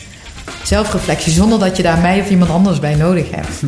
zelfreflectie... 0.63 1.33
zonder 1.33 1.59
dat 1.59 1.77
je 1.77 1.83
daar 1.83 1.99
mij 1.99 2.19
of 2.19 2.29
iemand 2.29 2.49
anders 2.49 2.79
bij 2.79 2.95
nodig 2.95 3.31
hebt. 3.31 3.61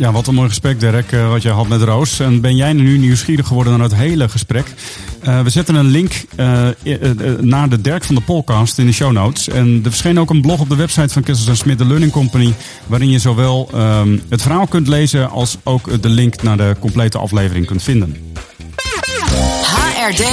Ja, 0.00 0.12
wat 0.12 0.26
een 0.26 0.34
mooi 0.34 0.48
gesprek, 0.48 0.80
Dirk, 0.80 1.12
eh, 1.12 1.28
wat 1.28 1.42
jij 1.42 1.52
had 1.52 1.68
met 1.68 1.82
Roos. 1.82 2.20
En 2.20 2.40
ben 2.40 2.56
jij 2.56 2.72
nu 2.72 2.98
nieuwsgierig 2.98 3.46
geworden 3.46 3.72
naar 3.72 3.82
het 3.82 3.94
hele 3.94 4.28
gesprek? 4.28 4.74
Eh, 5.20 5.42
we 5.42 5.50
zetten 5.50 5.74
een 5.74 5.86
link 5.86 6.12
eh, 6.36 6.68
naar 7.40 7.68
de 7.68 7.80
Dirk 7.80 8.04
van 8.04 8.14
de 8.14 8.20
podcast 8.20 8.78
in 8.78 8.86
de 8.86 8.92
show 8.92 9.12
notes. 9.12 9.48
En 9.48 9.80
er 9.84 9.90
verscheen 9.90 10.20
ook 10.20 10.30
een 10.30 10.40
blog 10.40 10.60
op 10.60 10.68
de 10.68 10.76
website 10.76 11.08
van 11.08 11.22
Kessels 11.22 11.58
Smit, 11.58 11.78
de 11.78 11.86
Learning 11.86 12.12
Company, 12.12 12.54
waarin 12.86 13.10
je 13.10 13.18
zowel 13.18 13.68
ehm, 13.72 14.18
het 14.28 14.42
verhaal 14.42 14.66
kunt 14.66 14.88
lezen 14.88 15.30
als 15.30 15.56
ook 15.62 16.02
de 16.02 16.08
link 16.08 16.42
naar 16.42 16.56
de 16.56 16.76
complete 16.80 17.18
aflevering 17.18 17.66
kunt 17.66 17.82
vinden. 17.82 18.29
HRD 20.00 20.24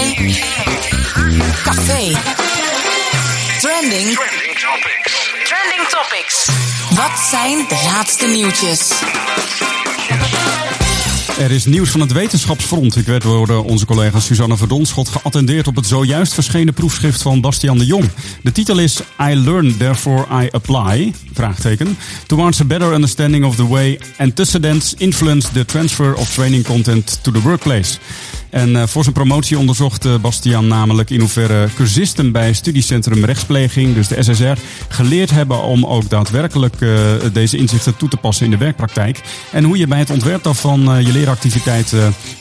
Café. 1.63 2.13
Trending. 3.59 4.15
Trending 4.15 4.55
topics. 4.59 5.31
Trending 5.43 5.87
topics. 5.89 6.49
Wat 6.95 7.19
zijn 7.31 7.57
de 7.67 7.81
laatste 7.85 8.27
nieuwtjes? 8.27 8.91
Er 11.39 11.51
is 11.51 11.65
nieuws 11.65 11.89
van 11.89 11.99
het 11.99 12.11
wetenschapsfront. 12.11 12.95
Ik 12.95 13.05
werd 13.05 13.21
door 13.21 13.63
onze 13.63 13.85
collega 13.85 14.19
Suzanne 14.19 14.57
Verdonschot 14.57 15.09
geattendeerd 15.09 15.67
op 15.67 15.75
het 15.75 15.87
zojuist 15.87 16.33
verschenen 16.33 16.73
proefschrift 16.73 17.21
van 17.21 17.41
Bastiaan 17.41 17.77
de 17.77 17.85
Jong. 17.85 18.09
De 18.43 18.51
titel 18.51 18.79
is 18.79 18.99
I 19.21 19.35
Learn, 19.35 19.77
Therefore 19.77 20.25
I 20.43 20.47
Apply, 20.51 21.13
vraagteken, 21.33 21.97
towards 22.27 22.61
a 22.61 22.65
better 22.65 22.93
understanding 22.93 23.45
of 23.45 23.55
the 23.55 23.67
way 23.67 23.99
antecedents 24.17 24.93
influence 24.93 25.51
the 25.51 25.65
transfer 25.65 26.15
of 26.15 26.33
training 26.33 26.65
content 26.65 27.19
to 27.23 27.31
the 27.31 27.41
workplace. 27.41 27.97
En 28.49 28.69
uh, 28.69 28.83
voor 28.85 29.03
zijn 29.03 29.15
promotie 29.15 29.57
onderzocht 29.57 30.05
uh, 30.05 30.15
Bastiaan 30.15 30.67
namelijk 30.67 31.09
in 31.09 31.19
hoeverre 31.19 31.69
cursisten 31.75 32.31
bij 32.31 32.53
studiecentrum 32.53 33.25
rechtspleging, 33.25 33.95
dus 33.95 34.07
de 34.07 34.23
SSR, 34.23 34.57
geleerd 34.87 35.29
hebben 35.29 35.61
om 35.61 35.85
ook 35.85 36.09
daadwerkelijk 36.09 36.81
uh, 36.81 36.99
deze 37.33 37.57
inzichten 37.57 37.97
toe 37.97 38.09
te 38.09 38.17
passen 38.17 38.45
in 38.45 38.51
de 38.51 38.57
werkpraktijk. 38.57 39.21
En 39.51 39.63
hoe 39.63 39.77
je 39.77 39.87
bij 39.87 39.99
het 39.99 40.09
ontwerp 40.09 40.43
daarvan 40.43 40.81
je 41.05 41.11
leeractiviteit 41.11 41.93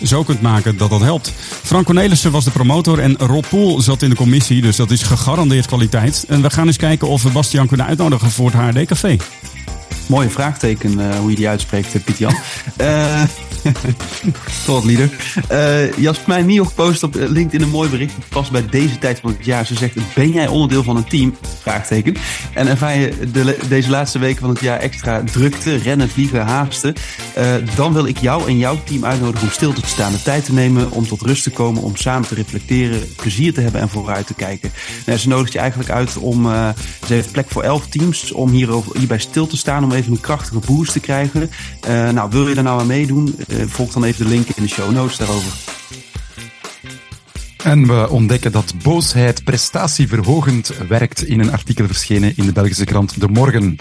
zo 0.03 0.23
kunt 0.23 0.41
maken 0.41 0.77
dat 0.77 0.91
dat 0.91 1.01
helpt. 1.01 1.33
Frank 1.63 1.85
Cornelissen 1.85 2.31
was 2.31 2.45
de 2.45 2.51
promotor 2.51 2.99
en 2.99 3.17
Rob 3.17 3.45
Poel 3.49 3.81
zat 3.81 4.03
in 4.03 4.11
de 4.11 4.17
commissie, 4.17 4.63
dus 4.63 4.77
dat 4.77 4.91
is 4.91 5.03
gegarandeerd 5.03 5.67
kwaliteit. 5.67 6.25
En 6.29 6.43
we 6.43 6.51
gaan 6.51 6.67
eens 6.67 6.77
kijken 6.77 7.09
of 7.09 7.23
we 7.23 7.31
Bastiaan 7.31 7.67
kunnen 7.67 7.87
uitnodigen 7.87 8.31
voor 8.31 8.51
het 8.51 8.77
HRD 8.77 8.87
Café. 8.87 9.17
Mooie 10.07 10.31
vraagteken 10.31 10.99
uh, 10.99 11.19
hoe 11.19 11.31
je 11.31 11.37
die 11.37 11.49
uitspreekt, 11.49 12.05
Piet 12.05 12.19
Jan. 12.19 12.35
Uh, 12.81 13.23
Tot 14.65 14.85
leader. 14.85 15.11
Uh, 15.53 15.93
Jasmijn 15.93 16.47
Mioch 16.47 16.75
post 16.75 17.03
op 17.03 17.15
LinkedIn 17.15 17.63
een 17.63 17.69
mooi 17.69 17.91
bericht. 17.91 18.15
Pas 18.29 18.51
bij 18.51 18.67
deze 18.71 18.99
tijd 18.99 19.21
van 19.21 19.31
het 19.31 19.45
jaar. 19.45 19.67
Ze 19.67 19.75
zegt: 19.75 19.95
Ben 20.15 20.31
jij 20.31 20.49
onderdeel 20.49 20.83
van 20.83 20.97
een 20.97 21.09
team? 21.09 21.37
Vraagteken. 21.61 22.17
En 22.55 22.67
ervaar 22.67 22.99
je 22.99 23.31
de, 23.33 23.59
deze 23.69 23.91
laatste 23.91 24.19
weken 24.19 24.41
van 24.41 24.51
het 24.51 24.61
jaar 24.61 24.79
extra 24.79 25.23
drukte, 25.33 25.77
rennen, 25.77 26.09
vliegen, 26.09 26.41
haasten? 26.41 26.95
Uh, 27.39 27.55
dan 27.75 27.93
wil 27.93 28.07
ik 28.07 28.19
jou 28.19 28.49
en 28.49 28.59
jouw 28.59 28.79
team 28.85 29.05
uitnodigen 29.05 29.47
om 29.47 29.53
stil 29.53 29.73
te 29.73 29.87
staan. 29.87 30.13
De 30.13 30.23
tijd 30.23 30.45
te 30.45 30.53
nemen 30.53 30.91
om 30.91 31.07
tot 31.07 31.21
rust 31.21 31.43
te 31.43 31.51
komen. 31.51 31.83
Om 31.83 31.97
samen 31.97 32.29
te 32.29 32.35
reflecteren, 32.35 33.15
plezier 33.17 33.55
te 33.55 33.61
hebben 33.61 33.81
en 33.81 33.89
vooruit 33.89 34.27
te 34.27 34.35
kijken. 34.35 34.73
Nou, 35.07 35.19
ze 35.19 35.29
nodigt 35.29 35.53
je 35.53 35.59
eigenlijk 35.59 35.91
uit 35.91 36.17
om. 36.17 36.47
Uh, 36.47 36.69
ze 37.07 37.13
heeft 37.15 37.33
plek 37.33 37.51
voor 37.51 37.63
elf 37.63 37.87
teams 37.87 38.33
om 38.33 38.51
hierover, 38.51 38.99
hierbij 38.99 39.19
stil 39.19 39.47
te 39.47 39.57
staan. 39.57 39.85
Om 39.85 39.93
even 39.97 40.13
een 40.13 40.21
krachtige 40.21 40.59
boost 40.67 40.93
te 40.93 41.01
krijgen. 41.01 41.51
Uh, 41.89 42.11
nou, 42.11 42.31
wil 42.31 42.49
je 42.49 42.55
daar 42.55 42.65
nou 42.65 42.81
aan 42.81 42.87
meedoen? 42.87 43.35
Uh, 43.49 43.63
volg 43.67 43.93
dan 43.93 44.05
even 44.05 44.25
de 44.25 44.31
link 44.31 44.49
in 44.49 44.63
de 44.63 44.69
show 44.69 44.93
notes 44.93 45.17
daarover. 45.17 45.53
En 47.63 47.87
we 47.87 48.11
ontdekken 48.11 48.53
dat 48.53 48.75
boosheid 48.83 49.45
prestatieverhogend 49.45 50.73
werkt 50.89 51.25
in 51.25 51.41
een 51.41 51.53
artikel 51.53 51.87
verschenen 51.87 52.33
in 52.37 52.47
de 52.47 52.53
Belgische 52.53 52.85
krant 52.85 53.21
De 53.21 53.29
Morgen. 53.29 53.79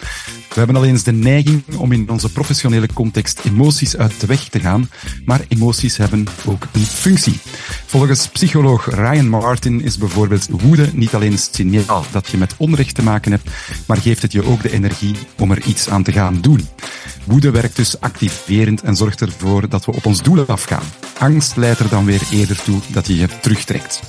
We 0.56 0.62
hebben 0.62 0.82
al 0.82 0.86
eens 0.86 1.04
de 1.04 1.12
neiging 1.12 1.64
om 1.78 1.92
in 1.92 2.10
onze 2.10 2.32
professionele 2.32 2.88
context 2.94 3.42
emoties 3.46 3.98
uit 3.98 4.20
de 4.20 4.28
weg 4.28 4.50
te 4.50 4.60
gaan, 4.60 4.90
maar 5.26 5.42
emoties 5.48 5.98
hebben 5.98 6.28
ook 6.46 6.68
een 6.72 6.86
functie. 6.86 7.40
Volgens 7.86 8.28
psycholoog 8.28 8.96
Ryan 8.96 9.30
Martin 9.30 9.82
is 9.82 9.98
bijvoorbeeld 9.98 10.48
woede 10.50 10.90
niet 10.94 11.14
alleen 11.16 11.32
een 11.32 11.38
signaal 11.38 12.06
dat 12.12 12.28
je 12.28 12.38
met 12.38 12.56
onrecht 12.58 12.96
te 12.96 13.04
maken 13.04 13.32
hebt, 13.32 13.50
maar 13.86 13.98
geeft 13.98 14.22
het 14.22 14.32
je 14.32 14.46
ook 14.46 14.62
de 14.62 14.72
energie 14.72 15.16
om 15.40 15.52
er 15.52 15.66
iets 15.66 15.90
aan 15.90 16.04
te 16.04 16.12
gaan 16.12 16.42
doen. 16.42 16.68
Woede 17.24 17.52
werkt 17.52 17.76
dus 17.76 18.00
activerend 18.00 18.82
en 18.82 18.96
zorgt 18.96 19.22
ervoor 19.22 19.70
dat 19.70 19.86
we 19.86 19.92
op 19.92 20.06
ons 20.06 20.22
doelen 20.22 20.48
afgaan. 20.48 20.84
Angst 21.20 21.56
leidt 21.56 21.80
er 21.80 21.90
dan 21.90 22.06
weer 22.06 22.22
eerder 22.32 22.64
toe 22.64 22.80
dat 22.92 23.08
je 23.08 23.18
je 23.18 23.28
terugtrekt. 23.42 24.00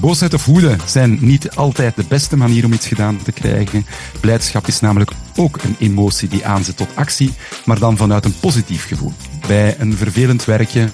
Boosheid 0.00 0.34
of 0.34 0.44
woede 0.44 0.76
zijn 0.86 1.18
niet 1.20 1.50
altijd 1.56 1.96
de 1.96 2.04
beste 2.08 2.36
manier 2.36 2.64
om 2.64 2.72
iets 2.72 2.86
gedaan 2.86 3.22
te 3.22 3.32
krijgen. 3.32 3.86
Blijdschap 4.20 4.66
is 4.66 4.80
namelijk 4.80 5.10
ook 5.36 5.58
een 5.62 5.76
emotie 5.78 6.28
die 6.28 6.46
aanzet 6.46 6.76
tot 6.76 6.88
actie, 6.94 7.32
maar 7.64 7.78
dan 7.78 7.96
vanuit 7.96 8.24
een 8.24 8.38
positief 8.40 8.86
gevoel. 8.86 9.12
Bij 9.48 9.76
een 9.78 9.96
vervelend 9.96 10.44
werkje 10.44 10.88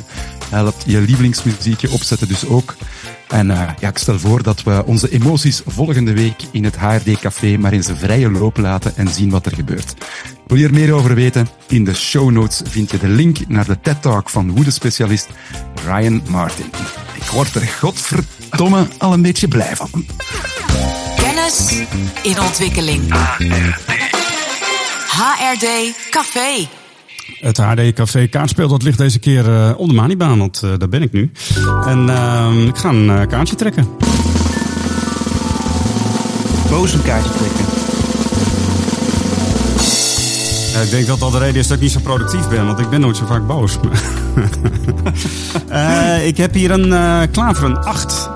helpt 0.51 0.83
je 0.87 1.01
lievelingsmuziekje 1.01 1.91
opzetten 1.91 2.29
dus 2.29 2.47
ook. 2.47 2.75
En 3.29 3.51
uh, 3.51 3.69
ja, 3.81 3.89
ik 3.89 3.99
stel 3.99 4.19
voor 4.19 4.43
dat 4.43 4.63
we 4.63 4.83
onze 4.87 5.11
emoties 5.11 5.63
volgende 5.67 6.13
week 6.13 6.43
in 6.51 6.65
het 6.65 6.79
HRD 6.79 7.19
Café 7.21 7.57
maar 7.57 7.73
in 7.73 7.83
zijn 7.83 7.97
vrije 7.97 8.31
loop 8.31 8.57
laten 8.57 8.97
en 8.97 9.09
zien 9.09 9.31
wat 9.31 9.47
er 9.47 9.55
gebeurt. 9.55 9.95
Wil 10.47 10.59
je 10.59 10.65
er 10.65 10.75
meer 10.75 10.93
over 10.93 11.15
weten? 11.15 11.49
In 11.69 11.85
de 11.85 11.95
show 11.95 12.31
notes 12.31 12.63
vind 12.65 12.91
je 12.91 12.99
de 12.99 13.09
link 13.09 13.49
naar 13.49 13.67
de 13.67 13.81
TED-talk 13.81 14.31
van 14.31 14.51
woedespecialist 14.51 15.29
Ryan 15.87 16.23
Martin. 16.29 16.71
Ik 17.15 17.25
word 17.25 17.55
er 17.55 17.63
godverdomme 17.63 18.87
al 18.99 19.13
een 19.13 19.23
beetje 19.23 19.49
blij 19.49 19.77
van. 19.77 20.07
Kennis 21.17 21.83
in 22.23 22.41
ontwikkeling. 22.41 23.15
HRD 25.09 25.93
Café. 26.11 26.69
Het 27.41 27.57
HD 27.57 27.93
Café 27.93 28.27
Kaartspeel, 28.27 28.69
dat 28.69 28.83
ligt 28.83 28.99
deze 28.99 29.19
keer 29.19 29.49
uh, 29.49 29.71
op 29.77 29.89
de 29.89 29.95
Manibaan, 29.95 30.39
want 30.39 30.63
uh, 30.65 30.71
daar 30.79 30.89
ben 30.89 31.03
ik 31.03 31.13
nu. 31.13 31.31
En 31.87 32.09
uh, 32.09 32.67
ik 32.67 32.77
ga 32.77 32.89
een 32.89 33.05
uh, 33.05 33.27
kaartje 33.27 33.55
trekken. 33.55 33.89
Boos 36.71 36.93
een 36.93 37.03
kaartje 37.03 37.31
trekken. 37.31 37.65
Ja, 40.73 40.81
ik 40.81 40.91
denk 40.91 41.07
dat 41.07 41.19
dat 41.19 41.33
de 41.33 41.39
reden 41.39 41.61
is 41.61 41.67
dat 41.67 41.77
ik 41.77 41.83
niet 41.83 41.93
zo 41.93 42.01
productief 42.01 42.49
ben, 42.49 42.67
want 42.67 42.79
ik 42.79 42.89
ben 42.89 43.01
nooit 43.01 43.17
zo 43.17 43.27
vaak 43.27 43.47
boos. 43.47 43.75
ik 46.31 46.37
heb 46.37 46.55
hier 46.55 46.71
een 46.71 46.89
uh, 46.89 47.21
klaver, 47.31 47.65
een 47.65 47.79
8 47.79 48.31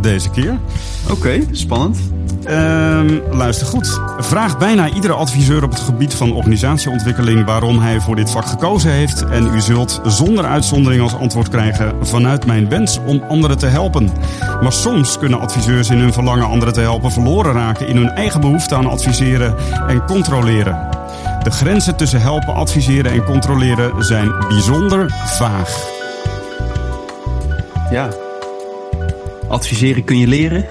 deze 0.00 0.30
keer. 0.30 0.58
Oké, 1.02 1.12
okay, 1.12 1.48
spannend. 1.52 1.98
Ehm, 2.46 3.18
luister 3.30 3.66
goed. 3.66 4.00
Vraag 4.18 4.58
bijna 4.58 4.88
iedere 4.88 5.12
adviseur 5.12 5.64
op 5.64 5.70
het 5.70 5.80
gebied 5.80 6.14
van 6.14 6.32
organisatieontwikkeling 6.32 7.44
waarom 7.44 7.78
hij 7.78 8.00
voor 8.00 8.16
dit 8.16 8.30
vak 8.30 8.46
gekozen 8.46 8.90
heeft. 8.90 9.24
En 9.24 9.54
u 9.54 9.60
zult 9.60 10.00
zonder 10.04 10.44
uitzondering 10.44 11.02
als 11.02 11.14
antwoord 11.14 11.48
krijgen 11.48 12.06
vanuit 12.06 12.46
mijn 12.46 12.68
wens 12.68 12.98
om 13.06 13.22
anderen 13.28 13.58
te 13.58 13.66
helpen. 13.66 14.10
Maar 14.62 14.72
soms 14.72 15.18
kunnen 15.18 15.40
adviseurs 15.40 15.90
in 15.90 15.98
hun 15.98 16.12
verlangen 16.12 16.46
anderen 16.46 16.74
te 16.74 16.80
helpen 16.80 17.12
verloren 17.12 17.52
raken 17.52 17.88
in 17.88 17.96
hun 17.96 18.10
eigen 18.10 18.40
behoefte 18.40 18.74
aan 18.74 18.86
adviseren 18.86 19.54
en 19.88 20.04
controleren. 20.04 20.88
De 21.42 21.50
grenzen 21.50 21.96
tussen 21.96 22.20
helpen, 22.20 22.54
adviseren 22.54 23.12
en 23.12 23.24
controleren 23.24 24.04
zijn 24.04 24.38
bijzonder 24.48 25.10
vaag. 25.26 25.94
Ja. 27.90 28.08
Adviseren 29.48 30.04
kun 30.04 30.18
je 30.18 30.26
leren. 30.26 30.64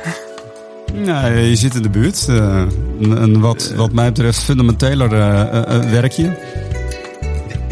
Nou, 1.03 1.33
je 1.33 1.55
zit 1.55 1.75
in 1.75 1.81
de 1.81 1.89
buurt. 1.89 2.25
Uh, 2.29 2.61
een, 3.01 3.21
een 3.21 3.39
wat, 3.39 3.73
wat 3.75 3.91
mij 3.91 4.07
betreft 4.07 4.43
fundamenteler 4.43 5.13
uh, 5.13 5.19
uh, 5.19 5.91
werkje. 5.91 6.37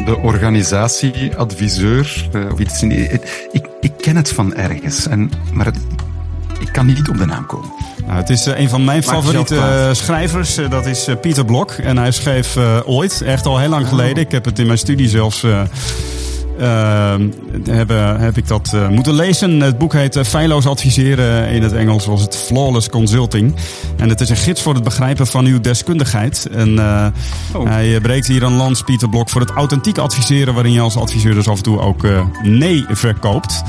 De 0.05 0.17
organisatieadviseur, 0.17 2.29
of 2.51 2.59
iets 2.59 2.81
in 2.81 2.91
ik, 3.51 3.67
ik 3.81 3.91
ken 3.97 4.15
het 4.15 4.29
van 4.29 4.53
ergens, 4.53 5.07
en, 5.07 5.31
maar 5.53 5.65
het, 5.65 5.77
ik 6.59 6.69
kan 6.71 6.85
niet 6.85 7.09
op 7.09 7.17
de 7.17 7.25
naam 7.25 7.45
komen. 7.45 7.71
Nou, 8.05 8.17
het 8.17 8.29
is 8.29 8.45
een 8.45 8.69
van 8.69 8.83
mijn 8.83 9.03
favoriete 9.03 9.89
schrijvers. 9.91 10.55
dat 10.69 10.85
is 10.85 11.07
Pieter 11.21 11.45
Blok. 11.45 11.71
En 11.71 11.97
hij 11.97 12.11
schreef 12.11 12.57
ooit, 12.85 13.21
echt 13.21 13.45
al 13.45 13.59
heel 13.59 13.69
lang 13.69 13.87
geleden. 13.87 14.23
Ik 14.23 14.31
heb 14.31 14.45
het 14.45 14.59
in 14.59 14.65
mijn 14.65 14.77
studie 14.77 15.09
zelfs 15.09 15.43
uh, 15.43 15.61
heb, 17.69 17.89
heb 18.19 18.38
ik 18.38 18.48
dat 18.48 18.72
uh, 18.75 18.88
moeten 18.88 19.13
lezen. 19.13 19.60
Het 19.60 19.77
boek 19.77 19.93
heet 19.93 20.15
uh, 20.15 20.24
Feilloos 20.24 20.65
adviseren. 20.65 21.50
In 21.50 21.63
het 21.63 21.74
Engels 21.74 22.05
was 22.05 22.22
het 22.22 22.36
Flawless 22.36 22.89
Consulting. 22.89 23.55
En 23.98 24.10
het 24.10 24.22
is 24.22 24.29
een 24.29 24.36
gids 24.36 24.62
voor 24.62 24.74
het 24.74 24.83
begrijpen 24.83 25.27
van 25.27 25.45
uw 25.45 25.62
deskundigheid. 25.62 26.48
En 26.51 26.69
uh, 26.69 27.05
oh. 27.53 27.67
hij 27.67 28.00
breekt 28.01 28.27
hier 28.27 28.43
een 28.43 28.55
lans, 28.55 28.81
Pieter 28.81 29.10
Blok, 29.10 29.29
voor 29.29 29.41
het 29.41 29.51
authentiek 29.51 29.98
adviseren. 29.98 30.53
Waarin 30.53 30.74
je 30.74 30.81
als 30.81 30.98
adviseur 30.98 31.33
dus 31.33 31.48
af 31.48 31.57
en 31.57 31.63
toe 31.63 31.79
ook 31.79 32.07
nee 32.43 32.86
verkoopt. 32.89 33.63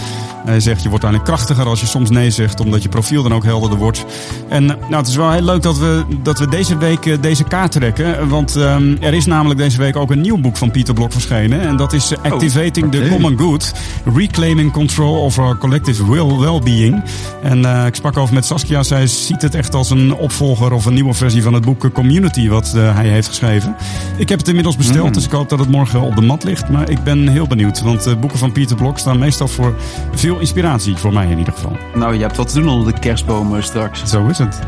Hij 0.45 0.61
zegt, 0.61 0.83
je 0.83 0.89
wordt 0.89 1.05
eigenlijk 1.05 1.35
krachtiger 1.37 1.67
als 1.67 1.81
je 1.81 1.87
soms 1.87 2.11
nee 2.11 2.31
zegt, 2.31 2.61
omdat 2.61 2.83
je 2.83 2.89
profiel 2.89 3.23
dan 3.23 3.35
ook 3.35 3.45
helderder 3.45 3.79
wordt. 3.79 4.05
En 4.49 4.67
nou, 4.67 4.97
het 4.97 5.07
is 5.07 5.17
wel 5.17 5.31
heel 5.31 5.43
leuk 5.43 5.63
dat 5.63 5.79
we, 5.79 6.05
dat 6.23 6.39
we 6.39 6.49
deze 6.49 6.77
week 6.77 7.23
deze 7.23 7.45
kaart 7.45 7.73
trekken. 7.73 8.29
Want 8.29 8.55
um, 8.55 8.97
er 9.01 9.15
is 9.15 9.27
namelijk 9.27 9.61
deze 9.61 9.79
week 9.79 9.97
ook 9.97 10.11
een 10.11 10.21
nieuw 10.21 10.39
boek 10.39 10.57
van 10.57 10.71
Pieter 10.71 10.95
Blok 10.95 11.13
verschenen. 11.13 11.61
En 11.61 11.77
dat 11.77 11.93
is 11.93 12.13
oh. 12.13 12.37
The 12.37 13.07
Common 13.11 13.39
Good. 13.39 13.73
Reclaiming 14.15 14.73
Control 14.73 15.21
of 15.21 15.39
Our 15.39 15.59
Collective 15.59 16.11
Will 16.11 16.39
Wellbeing. 16.39 17.03
En 17.43 17.59
uh, 17.59 17.87
ik 17.87 17.95
sprak 17.95 18.17
over 18.17 18.35
met 18.35 18.45
Saskia. 18.45 18.83
Zij 18.83 19.07
ziet 19.07 19.43
het 19.43 19.55
echt 19.55 19.75
als 19.75 19.91
een 19.91 20.15
opvolger 20.15 20.73
of 20.73 20.85
een 20.85 20.95
nieuwe 20.95 21.15
versie 21.15 21.43
van 21.43 21.53
het 21.53 21.65
boek 21.65 21.93
Community 21.93 22.49
wat 22.49 22.73
uh, 22.77 22.95
hij 22.95 23.09
heeft 23.09 23.29
geschreven. 23.29 23.77
Ik 24.17 24.29
heb 24.29 24.39
het 24.39 24.49
inmiddels 24.49 24.77
besteld, 24.77 25.07
mm. 25.07 25.13
dus 25.13 25.25
ik 25.25 25.31
hoop 25.31 25.49
dat 25.49 25.59
het 25.59 25.71
morgen 25.71 26.01
op 26.01 26.15
de 26.15 26.23
mat 26.23 26.45
ligt. 26.45 26.69
Maar 26.69 26.91
ik 26.91 27.03
ben 27.03 27.29
heel 27.29 27.47
benieuwd, 27.47 27.83
want 27.83 28.21
boeken 28.21 28.39
van 28.39 28.53
Pieter 28.53 28.77
Blok 28.77 28.99
staan 28.99 29.19
meestal 29.19 29.49
voor 29.49 29.75
veel 30.15 30.34
inspiratie, 30.41 30.97
voor 30.97 31.12
mij 31.12 31.26
in 31.31 31.38
ieder 31.38 31.53
geval. 31.53 31.76
Nou, 31.95 32.14
je 32.14 32.21
hebt 32.21 32.37
wat 32.37 32.49
te 32.53 32.61
doen 32.61 32.69
onder 32.69 32.95
de 32.95 33.00
kerstbomen 33.00 33.62
straks. 33.62 34.05
Zo 34.05 34.26
is 34.26 34.38
het. 34.38 34.59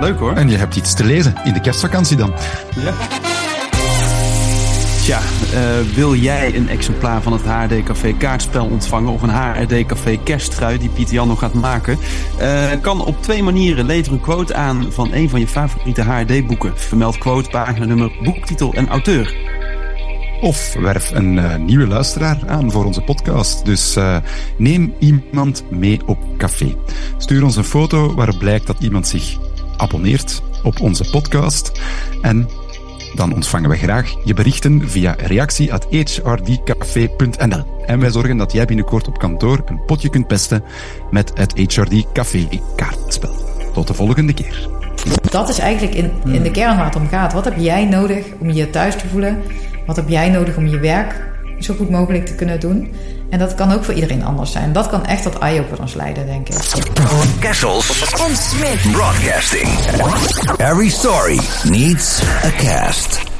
Leuk 0.00 0.18
hoor. 0.18 0.32
En 0.32 0.48
je 0.48 0.56
hebt 0.56 0.76
iets 0.76 0.94
te 0.94 1.04
lezen 1.04 1.34
in 1.44 1.52
de 1.52 1.60
kerstvakantie 1.60 2.16
dan. 2.16 2.32
Ja. 2.76 2.92
Tja, 5.06 5.20
uh, 5.54 5.94
wil 5.94 6.14
jij 6.14 6.54
een 6.54 6.68
exemplaar 6.68 7.22
van 7.22 7.32
het 7.32 7.42
HRD 7.42 7.82
Café 7.82 8.12
kaartspel 8.12 8.66
ontvangen 8.66 9.12
of 9.12 9.22
een 9.22 9.30
HRD 9.30 9.86
Café 9.86 10.18
kersttrui 10.24 10.78
die 10.78 10.88
Pieter 10.88 11.14
Jan 11.14 11.28
nog 11.28 11.38
gaat 11.38 11.54
maken? 11.54 11.98
Uh, 12.40 12.70
kan 12.80 13.04
op 13.04 13.22
twee 13.22 13.42
manieren. 13.42 13.86
Lever 13.86 14.12
een 14.12 14.20
quote 14.20 14.54
aan 14.54 14.92
van 14.92 15.12
een 15.12 15.28
van 15.28 15.40
je 15.40 15.48
favoriete 15.48 16.02
HRD 16.02 16.46
boeken. 16.46 16.72
Vermeld 16.78 17.18
quote, 17.18 17.50
pagina 17.50 17.84
nummer, 17.84 18.12
boektitel 18.22 18.72
en 18.74 18.88
auteur. 18.88 19.55
Of 20.40 20.74
werf 20.74 21.10
een 21.10 21.36
uh, 21.36 21.56
nieuwe 21.56 21.86
luisteraar 21.86 22.38
aan 22.46 22.72
voor 22.72 22.84
onze 22.84 23.00
podcast. 23.00 23.64
Dus 23.64 23.96
uh, 23.96 24.16
neem 24.58 24.94
iemand 24.98 25.70
mee 25.70 26.00
op 26.06 26.18
café. 26.38 26.74
Stuur 27.18 27.44
ons 27.44 27.56
een 27.56 27.64
foto 27.64 28.14
waarop 28.14 28.38
blijkt 28.38 28.66
dat 28.66 28.80
iemand 28.80 29.08
zich 29.08 29.38
abonneert 29.76 30.42
op 30.62 30.80
onze 30.80 31.10
podcast. 31.10 31.80
En 32.22 32.48
dan 33.14 33.34
ontvangen 33.34 33.70
we 33.70 33.76
graag 33.76 34.14
je 34.24 34.34
berichten 34.34 34.90
via 34.90 35.14
reactie.hrdcafé.nl. 35.18 37.64
En 37.86 38.00
wij 38.00 38.10
zorgen 38.10 38.36
dat 38.36 38.52
jij 38.52 38.64
binnenkort 38.64 39.08
op 39.08 39.18
kantoor 39.18 39.62
een 39.66 39.84
potje 39.84 40.10
kunt 40.10 40.26
pesten 40.26 40.64
met 41.10 41.32
het 41.34 41.74
HRD 41.74 42.12
Café 42.12 42.48
kaartspel. 42.76 43.34
Tot 43.72 43.86
de 43.86 43.94
volgende 43.94 44.34
keer. 44.34 44.68
Dat 45.30 45.48
is 45.48 45.58
eigenlijk 45.58 45.94
in, 45.94 46.12
in 46.24 46.42
de 46.42 46.50
kern 46.50 46.76
waar 46.76 46.86
het 46.86 46.96
om 46.96 47.08
gaat. 47.08 47.32
Wat 47.32 47.44
heb 47.44 47.58
jij 47.58 47.84
nodig 47.84 48.26
om 48.38 48.50
je 48.50 48.70
thuis 48.70 48.96
te 48.96 49.08
voelen? 49.08 49.42
Wat 49.86 49.96
heb 49.96 50.08
jij 50.08 50.28
nodig 50.28 50.56
om 50.56 50.66
je 50.66 50.78
werk 50.78 51.14
zo 51.58 51.74
goed 51.74 51.90
mogelijk 51.90 52.26
te 52.26 52.34
kunnen 52.34 52.60
doen? 52.60 52.92
En 53.30 53.38
dat 53.38 53.54
kan 53.54 53.72
ook 53.72 53.84
voor 53.84 53.94
iedereen 53.94 54.24
anders 54.24 54.52
zijn. 54.52 54.72
Dat 54.72 54.88
kan 54.88 55.06
echt 55.06 55.22
tot 55.22 55.38
eye-openers 55.38 55.94
leiden, 55.94 56.26
denk 56.26 56.48
ik. 56.48 56.56
Kessels 57.40 58.12
en 58.12 58.36
Smith 58.36 58.92
Broadcasting. 58.92 59.68
Every 60.56 60.88
story 60.88 61.40
needs 61.64 62.22
a 62.44 62.50
cast. 62.50 63.35